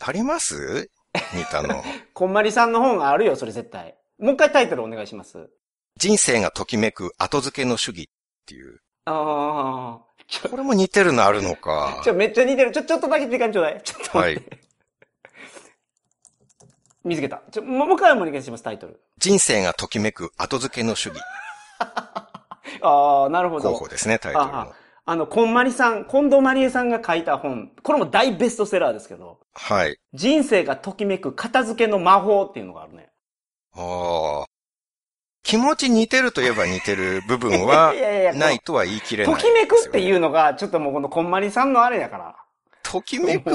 [0.00, 0.90] あります？
[1.34, 1.82] 似たの。
[2.12, 3.96] こんまりさんの本があるよ、それ絶対。
[4.18, 5.48] もう一回タイトルお願いします。
[5.96, 8.10] 人生がときめく後付けの主義
[8.50, 8.80] っていう。
[9.04, 10.48] ああ。
[10.48, 12.10] これも似てるのあるのか ち。
[12.10, 12.72] ょ、めっちゃ似てる。
[12.72, 13.80] ちょ、ちょっとだけ時間ちょうだい。
[13.82, 14.58] ちょっと待って。
[17.04, 17.42] 見つけた。
[17.50, 19.00] ちょ、ももう一回お願いします、タイトル。
[19.18, 21.20] 人生がときめく後付けの主義。
[22.82, 23.70] ああ、なるほど。
[23.72, 24.74] 候補ですね、タイトルあの。
[25.06, 27.72] あの、こんまりさん、近藤まりえさんが書いた本。
[27.82, 29.98] これも大ベストセラーですけど、はい。
[30.12, 33.10] 人生がときめく片付けの魔法っていうのがあるね。
[33.74, 34.49] ああ。
[35.42, 37.92] 気持ち似てるといえば似てる部分は
[38.34, 40.00] ないとは言い切れない、ときめくってう。
[40.02, 42.36] いうのが、ちょっともうこのこんまりさんのあれやから。
[42.82, 43.50] ときめく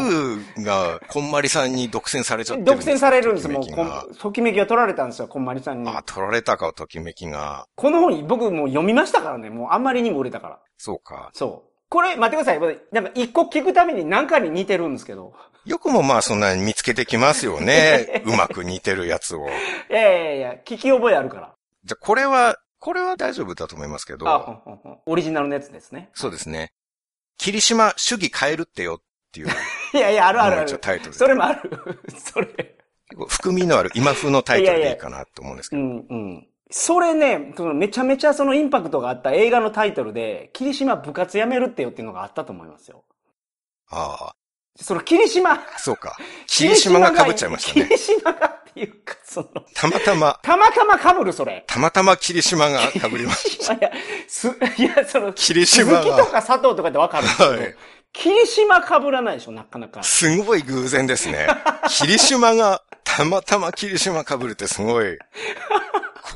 [0.63, 5.89] が、こんまりさんに独占されちゃって独占されるんですもう、ときめきがこんときめきが取られたんですよ、こんまりさんに。
[5.89, 7.67] あ、取られたか、ときめきが。
[7.75, 9.49] この本、僕もう読みましたからね。
[9.49, 10.59] もうあんまりにも売れたから。
[10.77, 11.29] そうか。
[11.33, 11.71] そう。
[11.89, 12.79] これ、待ってください。
[12.91, 15.33] なんか一個聞くために何かに似てるんですけど。
[15.65, 18.23] よくもまあそんなに見つけてきますよね。
[18.25, 19.47] うまく似てるやつを。
[19.89, 21.54] いやいやいや、聞き覚えあるから。
[21.85, 24.99] じゃあこれは、これは大丈夫だと思いますけあ、ほど、んほんほん。
[25.05, 26.09] オリジナルのやつですね。
[26.13, 26.73] そうですね。
[27.37, 29.47] 霧島主義変えるってよっていう
[29.93, 30.79] いやいや、あるあるある。
[30.79, 31.17] タイトルで。
[31.17, 31.69] それもある。
[32.17, 32.47] それ。
[32.47, 32.75] 結
[33.17, 35.81] 構含みのある今風のタイトルでいいかなと思うんですけど。
[35.81, 36.47] うん、うん。
[36.71, 43.03] それね、そのめちゃめちゃそのインパクトがあった映画のタイトルで、霧島部活やめるってよっていうのがあったと思いますよ。
[43.89, 44.33] あ
[44.81, 45.53] その霧島。
[45.53, 46.17] あ、そうか。
[46.47, 47.85] 霧島が被っちゃいましたね。
[47.85, 51.63] 霧島がっていうか、その、たまたま、たまたま被るそれ。
[51.67, 53.73] たまたま霧島が 被りました。
[53.73, 53.91] いや、
[54.27, 54.47] す、
[54.77, 57.75] いや、その、霧鈴島が、木とか佐藤とかでわかるんですけど、はい
[58.17, 60.01] 霧島被らないでしょ、なかなか。
[60.01, 61.47] すごい偶然ですね。
[61.89, 65.17] 霧島が、たまたま霧島被るってすごい。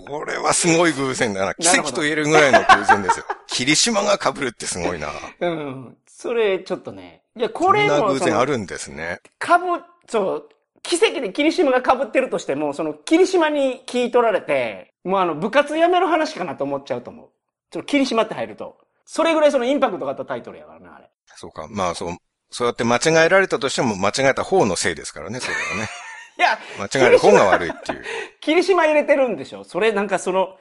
[0.08, 1.56] これはすごい偶然だな。
[1.56, 3.26] 奇跡と言えるぐらいの偶然ですよ。
[3.48, 5.08] 霧島が被るってすごいな。
[5.40, 5.98] うん。
[6.06, 7.22] それ、ちょっとね。
[7.40, 9.22] いや、これも、な偶然あるんですね。
[9.40, 10.50] かぶ、そう、
[10.84, 17.30] 奇跡で霧島が被ってるとしても、その、霧島に聞い取られて、もうあの、部活やめる話かなと思っちゃうと思う。
[17.72, 18.78] ちょっと霧島って入ると。
[19.06, 21.10] それぐらいそのインパクトがあったタイトルやからね、あれ。
[21.38, 21.68] そうか。
[21.70, 22.18] まあそう、
[22.52, 25.90] そうやって間違えられたとしても間違えた方のせいですからね、それはね。
[26.38, 28.04] いや、間違える方が悪いっていう。
[28.42, 30.58] 霧島入れてるんでしょそれなんかその、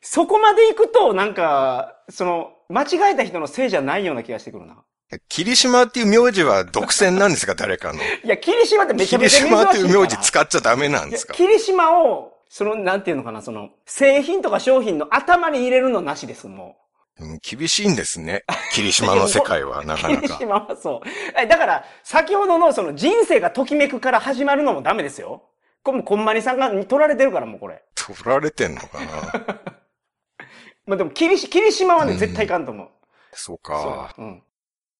[0.00, 4.84] そこまで行くと、なんか、その、間違えた人のせいじゃないような気がしてくるな。
[5.28, 8.00] 霧島っていう名字は独占なんですか、誰かの。
[8.24, 9.62] いや、霧島ってめちゃめ霧ちゃ珍しいから。
[9.62, 11.34] 島っていう名字使っちゃダメなんですか？
[11.34, 16.76] 霧島を、その、なんていうのかな、その、製品とか商品の頭に入れるのなしです、も
[17.18, 18.44] うん厳しいんですね。
[18.74, 20.12] 霧島の世界は、なかう。
[20.12, 20.22] なか。
[20.26, 21.08] 霧島はそう。
[21.40, 25.44] えだから、先ほどのその人生がときめくから始まるのもダメですよ。
[25.84, 27.82] これもうこんまにさんが取られてるから、もうこれ。
[27.94, 29.06] 取られてんのかな？
[30.86, 32.88] まあでも、霧島はね、うん絶対いかんと思う。
[33.32, 34.12] そうか。
[34.16, 34.24] そう。
[34.26, 34.42] うん。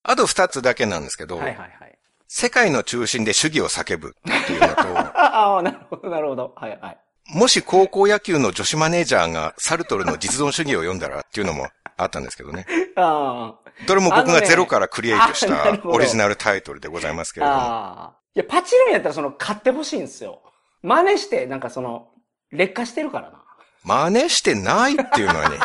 [0.07, 1.99] あと二つだけなんですけど、はいはいはい。
[2.29, 4.73] 世界の中心で主義を叫ぶっていうのと、
[5.19, 6.53] ああ、なるほど、なるほど。
[6.55, 6.97] はいはい。
[7.27, 12.65] もし高校野球の女子マネージャーがサルトルの実存主義を読んだらっていうのもあったんですけどね。
[12.95, 13.55] あ
[13.85, 17.43] どれも僕がゼロからクリエイトした オリジナルタイトルでございますけあ。
[17.43, 17.61] れども。
[17.61, 18.17] ああ。
[18.33, 20.41] いや、パチるんやったらその、買ってほしいんですよ。
[20.83, 22.07] 真似して、なんかその、
[22.51, 23.43] 劣化してるからな。
[23.83, 25.57] 真似してないっていうのはね、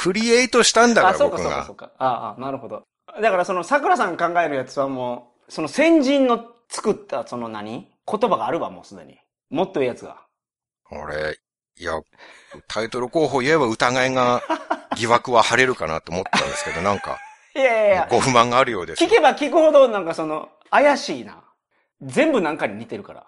[0.00, 1.76] クリエイトしたんだかあ、ら僕そうかそうかそがう。
[1.76, 1.92] か。
[1.98, 2.84] ああ、なるほど。
[3.20, 7.88] だからその、桜さん考えるやつはもう、その先人の作ったその何？
[8.10, 9.18] 言葉があるわ、もうすでに。
[9.50, 10.26] もっといいやつが。
[10.90, 11.38] 俺、
[11.76, 11.92] いや、
[12.66, 14.42] タイトル候補言えば疑いが、
[14.96, 17.18] 疑惑は晴れるかなと思ったんですけど、なんか、
[17.54, 19.10] いやいやいや、ご不満があるようです聞。
[19.10, 21.42] けば聞くほどなんかその、怪しいな。
[22.02, 23.26] 全部なんかに似てるから。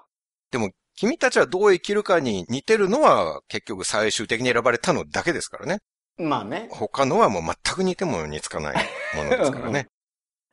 [0.51, 5.79] でも、君たちはどう生きるかに似てるのは、結局最終的に選ばれたのだけですからね。
[6.21, 6.69] まあね。
[6.71, 8.77] 他のはもう全く似ても似つかない
[9.17, 9.89] ものですからね。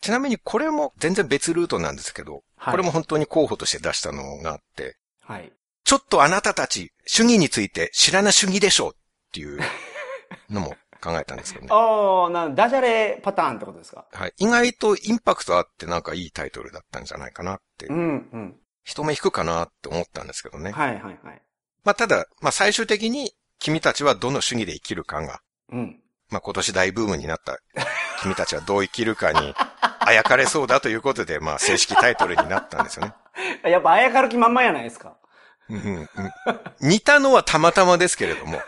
[0.01, 5.51] ちなみにこれも全然別ルートなんですけど、はいこれも本当に候補として出したのがあって、はい。
[5.83, 8.97] ちょっとあなたたち、主義について知らな主義でしょうっ
[9.31, 9.59] ていう
[10.49, 11.71] のも考えたんですけどね。
[11.73, 14.05] ああ、な、ダジャレパターンってことですか？
[14.11, 14.33] はい。
[14.37, 18.01] 意外とインパクトあってなんかいいタイトルだったんじゃないかなって、うん、う
[18.37, 18.55] ん。
[18.83, 20.71] 人目引くかなって思ったんですけどね。
[20.71, 21.41] はいはいはい。
[21.83, 25.39] まあただ、まあ最終的に君たちはどの主義で生きるかが、
[25.71, 25.99] うん。
[26.29, 27.57] まあ今年大ブームになった
[28.21, 29.53] 君たちはどう生きるかに
[29.99, 33.13] あやかれそうだということで、まあ正式タイトルになったんですよね。
[33.69, 35.15] やっぱあやかる気まんまやないですか。
[36.79, 38.59] 似たのはたまたまですけれども、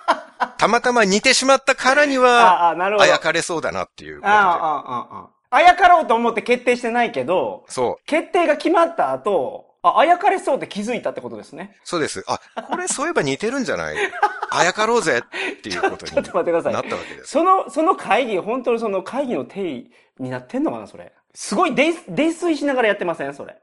[0.56, 5.28] たまたま似てしまったからには、あやかれそうだなっていうああ、ああ。
[5.50, 11.76] あやかろうと思って決定してないけど、そう、決定が決まった後、あ、あやかれそうって気づいたってことですね。
[11.84, 12.24] そうです。
[12.26, 13.96] あ、これそういえば似てるんじゃない？
[14.50, 17.30] あやかろうぜっていうことにちょっと待ってくださいなったわけです。
[17.30, 21.12] その、その会議、本当にその会議の定義になってんのかな、それ。
[21.34, 23.34] すごい泥泥酔しながらやってません？
[23.34, 23.56] それ。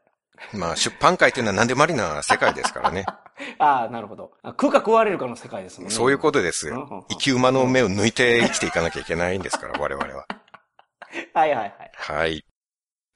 [0.51, 3.05] まあ出版界っていうのは何でもありな世界ですからね。
[3.59, 4.31] ああ、なるほど。
[4.43, 5.95] あ食うか食われるかの世界ですもんね。
[5.95, 6.71] そういうことです。
[7.09, 10.25] 生き馬の目を抜いて生きていかなきゃいけないんですから、我々は。
[11.33, 11.91] はいはいはい。
[11.95, 12.45] はい。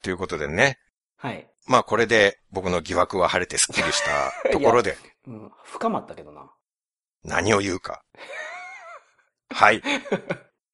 [0.01, 0.80] ということでね。
[1.18, 1.47] はい。
[1.68, 4.97] まあこれで僕の疑惑は晴れてスッキリした ところで
[5.28, 6.49] うん、深まったけどな。
[7.24, 8.03] 何を言うか。
[9.51, 9.84] はい。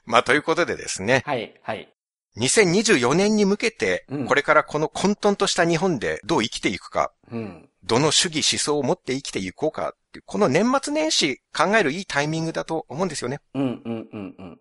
[0.05, 1.23] まあということでですね。
[1.25, 1.91] はい、はい。
[2.37, 7.69] 2024年に向けてうん、これからこの混沌とした日本でどう生きていくか、うん。
[7.83, 13.39] どの主義思想を持って生きていこうかっていう、この年末年始考えるいいタイミングだと思うんですよね。
[13.53, 14.59] うん、うん、うん、うん。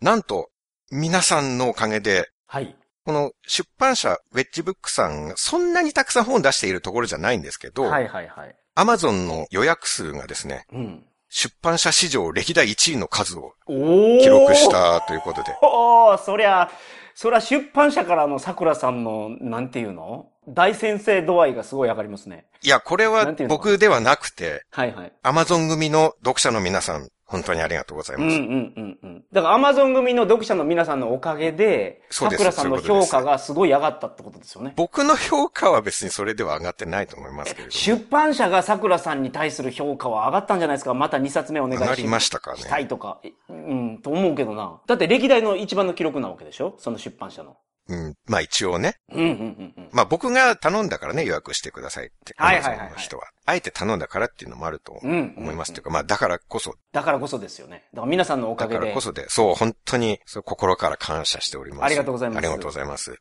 [0.00, 0.50] なんと、
[0.90, 2.76] 皆さんのおかげで、はい。
[3.10, 8.54] この出版社、ウェッジブックさんがそんなにたくさん本出しているところじゃないんですけど、はい、はい、はい。
[8.76, 11.04] アマゾンの予約数がですね、うん。
[11.28, 14.70] 出版社史上歴代1位の数を記録し。
[14.70, 16.70] たということで、おー、そりゃ、
[17.16, 20.28] そりゃ出版社からの桜さんの、なんていうの？
[20.46, 22.46] 大先生度合いがすごい上がりますね。
[22.62, 25.12] いや、これは僕ではなくて、はいはい。
[25.24, 28.36] アマゾン組の読者の皆さん、本当にありがとうございうんます。
[28.36, 29.24] うんうんうん。
[29.32, 34.72] だからアマゾン組の読者の皆さんのおかげで、そうです桜さんの評価がすごい上がったってことですよね。
[34.76, 37.78] 僕の評価は別にそれでは上がってないと思いますけれども。
[37.78, 40.92] 出版社が桜さんに対する評価は上がったんじゃないですか？
[40.94, 43.20] また2冊目お願いし上がりましたかねしたいとか。
[43.22, 44.80] えうん、と思うけどな。
[44.86, 46.74] だって歴代の一番の記録なわけでしょ？
[46.78, 47.56] その出版社の。
[47.88, 48.14] うん。
[48.26, 48.96] まあ一応ね。
[49.12, 49.88] うんうんうんうん。
[49.92, 52.34] まあ僕が頼んだからね、予約してくださいって。
[52.36, 53.24] はいはいはいはい Amazon の人は。
[53.50, 55.72] あえて頼んだからっていうのもあるとうんうんうん思います。
[55.72, 57.84] というか、まあだからこそ、だからこそですよね。
[57.92, 59.00] だから皆さんのおかげでだからこ。
[59.00, 61.84] そで、そう、本当に、心から感謝しております。
[61.84, 63.16] ありがとうございますありがとうございます。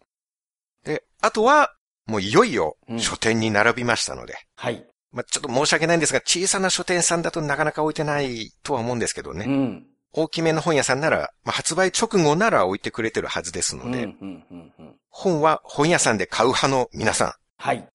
[0.85, 1.73] で、あとは、
[2.05, 4.85] もういよいようん書店に並びましたので、はい。
[5.11, 9.45] まあちょっと申し訳ないんですが、小さな書店さんだとなかなか置いてないとは思うんですけどね。
[9.47, 9.85] うん。
[10.11, 14.95] 大きめの本屋さんなら、まあ、発売直後なら置いてくれてるはずですうん、うので、ん、うん、うん。
[15.09, 17.87] 本は本屋さんで買う派の皆さん、はい。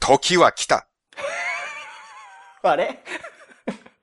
[0.00, 0.88] 時は来た。
[2.70, 3.02] あれ？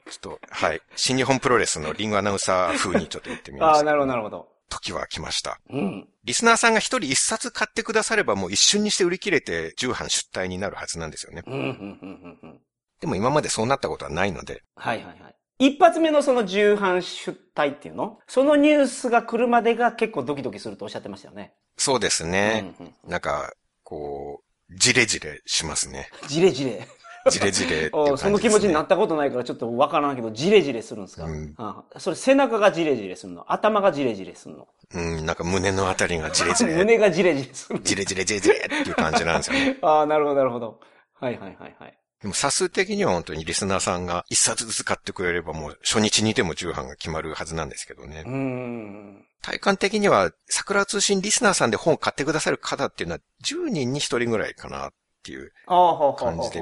[0.10, 0.82] ちょっと、はい。
[0.95, 3.78] 新日本プロレスのリングアナウンサー風にちょっと言ってみました。
[3.78, 4.49] ああ、なるほど、なるほど。
[4.70, 5.60] 時は来ました。
[5.70, 6.07] うん。
[6.24, 11.43] リスナーさんが一人一冊買ってくださればもう一瞬にして売り切れて重版出退になるはずなんですよね。
[11.45, 12.60] うん、うん、うん、うんうん。
[12.99, 15.36] でも今までそうなったことはないので、はいはいはい。
[15.60, 18.20] 一発目のその重版出退っていうの？
[18.28, 21.53] そのニュースが来るまでが結構ドキドキするとおっしゃってましたよね。
[21.78, 22.74] そうですね。
[22.80, 23.53] うんうんなんか、
[23.84, 26.10] こう、じれじれしますね。
[26.28, 26.88] じれじれ。
[27.30, 28.17] じれじれって。
[28.17, 31.55] その気持ちになったことないからちょっとわからんけど、じれじれするんですか、うん
[31.97, 33.51] それ背中がじれじれするの？
[33.51, 34.67] 頭がじれじれするの？
[34.93, 39.78] うん、なんか胸のあたりがじれじれ、 胸がじれじれするのじれじれじれじれっていう感じなんですよね。
[39.84, 40.80] ああ、なるほど、なるほど。
[41.20, 41.97] はいはいはいはい。
[42.22, 48.34] でも、差数的には本当にリスナーさんが一冊ずつ買ってくれればもう初日にでも重版が決まるはずなんですけどねうー。
[48.34, 49.26] ん。
[49.41, 56.61] 体感的には、桜通信リスナーさんで本を買ってくださる方っていうのは10人に1人ぐらいかなっていう、感じで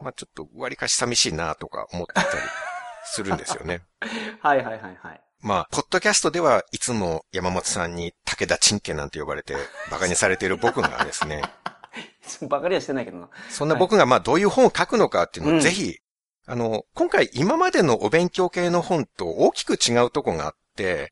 [0.00, 2.28] まあちょっと割かし寂しいなとか思ってたり
[3.04, 3.82] するんですよね。
[4.40, 5.20] はいはいはいはい。
[5.40, 9.54] まあ、ポッドキャストではいつも山本さんに武田チンケなんて呼ばれて
[9.88, 11.42] 馬鹿にされている僕がですね、
[12.48, 13.28] バカりはしてないけどな。
[13.48, 15.96] そんな僕がまあどういう本を書くのかっていうのうんをぜひ、
[16.46, 20.58] あの、今回今までのお勉強系の本と大きく違うとこがあって、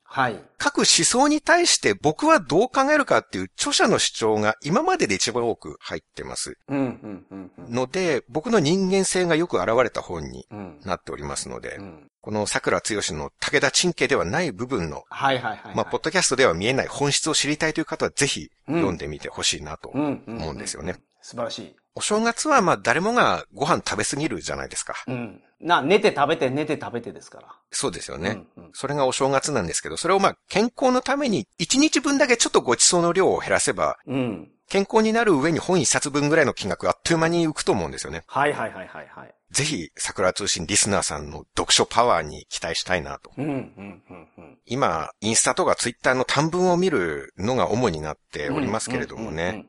[0.03, 0.41] はい。
[0.57, 6.57] 各思想に対して僕はどう考えるかっていう著者の主張が今までで一番多く入ってます。
[6.67, 7.73] うん、うん、うん、うん。
[7.73, 10.79] ので、僕の人間性がよく現れた本にうん。
[10.85, 12.11] なっておりますのでう、ん。
[12.21, 15.75] この桜剛の武田チンケではない部分の、はいはいはいはい。
[15.75, 20.95] まあ、ポッドキャストでは見えない本質を知りたいという方はぜひうん読んでみてほしいなとうん、思うんですよね。
[21.21, 21.75] 素晴らしい。
[21.97, 24.93] お正月はまあ誰もがご飯食べすぎるじゃないですか。
[25.07, 25.41] うん。
[25.59, 27.47] な、寝て食べて寝て食べてですから。
[27.71, 28.45] そうですよね。
[28.55, 34.51] うんうんそれがお正月なんですけど、それをまあ健康のために1日分だけちょっとご馳走の量を減らせば、うん。
[34.69, 38.23] 健康になる上に本1冊分ぐらいの金額あっという間に浮くと思うんですよね。
[38.27, 39.33] はいはいはいはいはい。
[39.49, 43.31] ぜひ、桜通信リスナーさんの読書パワーに期待したいなと。
[43.37, 44.57] うん、うん、うん、うん。
[44.65, 49.65] 今、インスタとかツイッターの短文を見るのが主になっておりますけれどもね。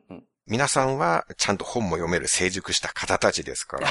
[0.49, 3.89] 皆さんはちゃんと本も読める成熟した方たちですから。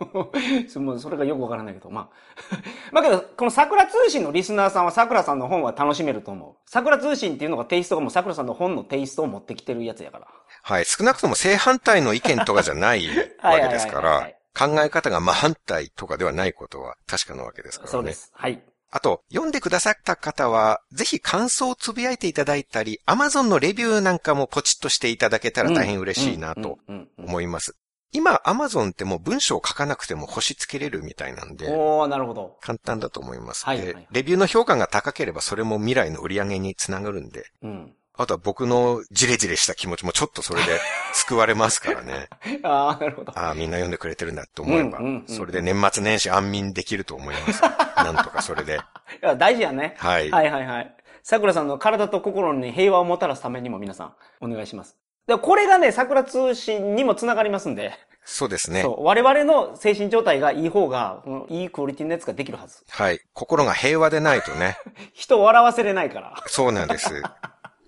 [0.80, 2.08] もうそれがよくわからないけど、まあ。
[2.92, 6.54] まあけど、この桜通信のリスナーさんは桜さんの本は楽しめると思う。
[6.66, 10.28] 桜通信っていうのがテイストがもう桜さんの本のテイストを持ってきてるやつやから。
[10.62, 10.84] はい。
[10.84, 13.08] 少なくとも正反対の意見とかじゃない
[13.42, 17.92] わけですから、考え方が真反対とかではないことは確かなわけですからね。
[17.92, 18.30] そうです。
[18.34, 18.62] はい。
[18.94, 26.78] あと、読んでくださった方は、ぜひ感想をつぶやいていただいたり、Amazon のレビューなんかもポチッとしていただけたら大変嬉しいなと
[27.18, 27.74] 思います。
[28.12, 32.56] 今、Amazon ってもう文章を書かなくても星つけれるみたいなんで、おー、なるほど。
[32.60, 33.66] 簡単だと思います。
[33.66, 37.92] はいはいレビューの評価が高ければそれも未来の売り上げにつながるんで、うん。
[38.16, 40.78] あとは僕のジレジレした気持ちもちょっとそれで
[41.12, 42.28] 救われますからね。
[42.62, 43.32] ああ、なるほど。
[43.36, 47.60] ああ、みんな読んでくれてるんだって思えばうんうんう、んそれで年末年始安眠できると思います。
[47.96, 48.76] なんとかそれで。
[48.76, 48.78] い
[49.20, 49.96] や大事やね。
[49.98, 50.30] はい。
[50.30, 50.94] はいはいはい。
[51.24, 54.96] 桜さんの体と心に平和をもたらすためにも皆さん、お願いします。
[55.26, 57.94] でこれがね、桜通信にもつながりますんで、
[58.24, 58.82] そうですね。
[58.82, 62.84] そう、我々の精神状態がいい方が、うんいいクオリティのやつができるはず。
[62.88, 63.20] はい。
[63.32, 64.78] 心が平和でないとね。
[65.12, 66.34] 人を笑わせれないから。
[66.46, 67.22] そうなんです。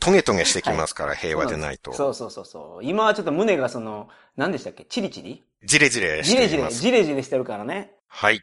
[0.07, 1.93] トゲトゲしてきますから、平和でないと。
[1.93, 2.85] そうそうそうそう。
[2.85, 4.85] 今はちょっと胸がその、何でしたっけ？
[4.85, 5.45] チリチリ？
[5.65, 6.81] ジレジレしジレジレ、ています。
[6.81, 7.91] ジレジレしてるからね。
[8.07, 8.43] はい。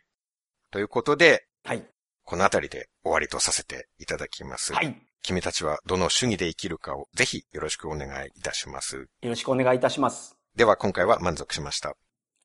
[0.72, 1.88] ということで、はい。
[2.26, 4.74] このあたりで終わりとさせていただきます。
[4.74, 5.02] はい。
[5.22, 8.98] 君たちはどの主義で生きるかをぜひよろしくお願いいたします。
[8.98, 10.36] よろしくお願いいたします。
[10.58, 11.96] では今回は満足しました。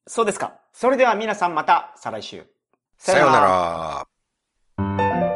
[0.06, 0.60] そうですか。
[0.72, 2.46] それでは皆さんまた、再来週。
[2.98, 4.06] さような
[4.78, 5.27] ら。